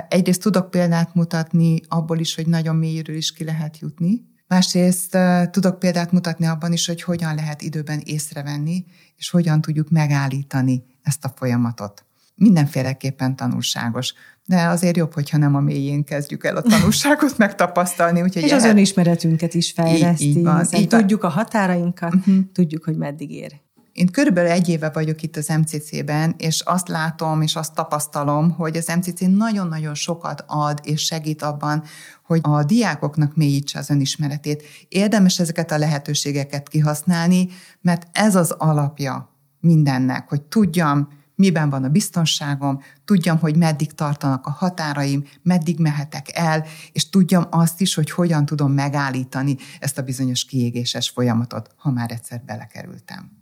Egyrészt 0.08 0.42
tudok 0.42 0.70
példát 0.70 1.14
mutatni 1.14 1.80
abból 1.88 2.18
is, 2.18 2.34
hogy 2.34 2.46
nagyon 2.46 2.76
mélyről 2.76 3.16
is 3.16 3.32
ki 3.32 3.44
lehet 3.44 3.78
jutni, 3.78 4.28
Másrészt 4.50 5.18
tudok 5.50 5.78
példát 5.78 6.12
mutatni 6.12 6.46
abban 6.46 6.72
is, 6.72 6.86
hogy 6.86 7.02
hogyan 7.02 7.34
lehet 7.34 7.62
időben 7.62 8.00
észrevenni, 8.04 8.84
és 9.16 9.30
hogyan 9.30 9.60
tudjuk 9.60 9.90
megállítani 9.90 10.84
ezt 11.02 11.24
a 11.24 11.32
folyamatot. 11.36 12.04
Mindenféleképpen 12.34 13.36
tanulságos, 13.36 14.14
de 14.44 14.62
azért 14.62 14.96
jobb, 14.96 15.14
hogyha 15.14 15.38
nem 15.38 15.54
a 15.54 15.60
mélyén 15.60 16.04
kezdjük 16.04 16.44
el 16.44 16.56
a 16.56 16.62
tanulságot 16.62 17.38
megtapasztalni. 17.44 18.22
Úgyhogy 18.22 18.42
és 18.42 18.52
az 18.52 18.64
önismeretünket 18.64 19.54
is 19.54 19.72
fejleszti, 19.72 20.24
így, 20.24 20.36
így 20.36 20.42
van, 20.42 20.66
így 20.76 20.88
tudjuk 20.88 21.24
a 21.24 21.28
határainkat, 21.28 22.14
uh-huh. 22.14 22.36
tudjuk, 22.52 22.84
hogy 22.84 22.96
meddig 22.96 23.30
ér. 23.30 23.60
Én 24.00 24.06
körülbelül 24.06 24.50
egy 24.50 24.68
éve 24.68 24.90
vagyok 24.90 25.22
itt 25.22 25.36
az 25.36 25.48
MCC-ben, 25.48 26.34
és 26.38 26.60
azt 26.60 26.88
látom, 26.88 27.42
és 27.42 27.56
azt 27.56 27.74
tapasztalom, 27.74 28.50
hogy 28.50 28.76
az 28.76 28.92
MCC 28.96 29.20
nagyon-nagyon 29.20 29.94
sokat 29.94 30.44
ad 30.46 30.80
és 30.82 31.02
segít 31.02 31.42
abban, 31.42 31.82
hogy 32.24 32.40
a 32.42 32.64
diákoknak 32.64 33.36
mélyítse 33.36 33.78
az 33.78 33.90
önismeretét. 33.90 34.62
Érdemes 34.88 35.38
ezeket 35.38 35.70
a 35.70 35.78
lehetőségeket 35.78 36.68
kihasználni, 36.68 37.48
mert 37.80 38.06
ez 38.12 38.36
az 38.36 38.50
alapja 38.50 39.36
mindennek, 39.60 40.28
hogy 40.28 40.42
tudjam, 40.42 41.08
miben 41.34 41.70
van 41.70 41.84
a 41.84 41.88
biztonságom, 41.88 42.80
tudjam, 43.04 43.38
hogy 43.38 43.56
meddig 43.56 43.92
tartanak 43.92 44.46
a 44.46 44.50
határaim, 44.50 45.24
meddig 45.42 45.78
mehetek 45.78 46.26
el, 46.32 46.66
és 46.92 47.08
tudjam 47.08 47.46
azt 47.50 47.80
is, 47.80 47.94
hogy 47.94 48.10
hogyan 48.10 48.46
tudom 48.46 48.72
megállítani 48.72 49.56
ezt 49.78 49.98
a 49.98 50.02
bizonyos 50.02 50.44
kiégéses 50.44 51.08
folyamatot, 51.10 51.74
ha 51.76 51.90
már 51.90 52.10
egyszer 52.10 52.42
belekerültem. 52.46 53.39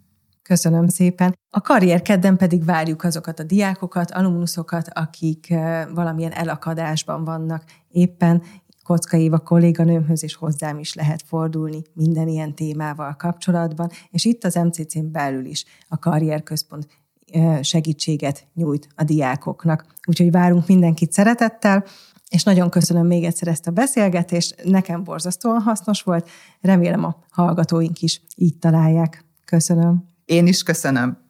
Köszönöm 0.49 0.89
szépen. 0.89 1.39
A 1.51 1.61
karrierkedden 1.61 2.37
pedig 2.37 2.65
várjuk 2.65 3.05
azokat 3.05 3.41
a 3.41 3.43
diákokat, 3.43 4.11
alumnuszokat, 4.11 4.89
akik 4.93 5.55
valamilyen 5.95 6.33
elakadásban 6.33 7.25
vannak 7.25 7.65
éppen, 7.89 8.43
Kocka 8.83 9.17
Éva 9.17 9.39
kolléganőmhöz 9.39 10.23
és 10.23 10.35
hozzám 10.35 10.79
is 10.79 10.95
lehet 10.95 11.23
fordulni 11.23 11.83
minden 11.93 12.29
ilyen 12.29 12.55
témával 12.55 13.15
kapcsolatban, 13.17 13.91
és 14.11 14.25
itt 14.25 14.45
az 14.45 14.55
MCC-n 14.55 15.11
belül 15.13 15.45
is 15.45 15.65
a 15.89 15.99
Karrierközpont 15.99 16.87
segítséget 17.61 18.47
nyújt 18.55 18.89
a 18.95 19.05
diákoknak. 19.05 19.87
Úgyhogy 20.07 20.31
várunk 20.31 20.67
mindenkit 20.67 21.13
szeretettel, 21.13 21.85
és 22.31 22.43
nagyon 22.43 22.71
köszönöm 22.71 23.07
még 23.07 23.25
egyszer 23.25 23.49
ezt 23.49 23.67
a 23.67 23.71
beszélgetést, 23.71 24.65
nekem 24.65 25.05
borzasztóan 25.05 25.61
hasznos 25.61 26.03
volt, 26.03 26.29
remélem 26.61 27.05
a 27.05 27.17
hallgatóink 27.31 28.03
is 28.03 28.23
így 28.37 28.59
találják. 28.59 29.25
Köszönöm. 29.45 30.17
Én 30.29 30.47
is 30.47 30.63
köszönöm. 30.63 31.28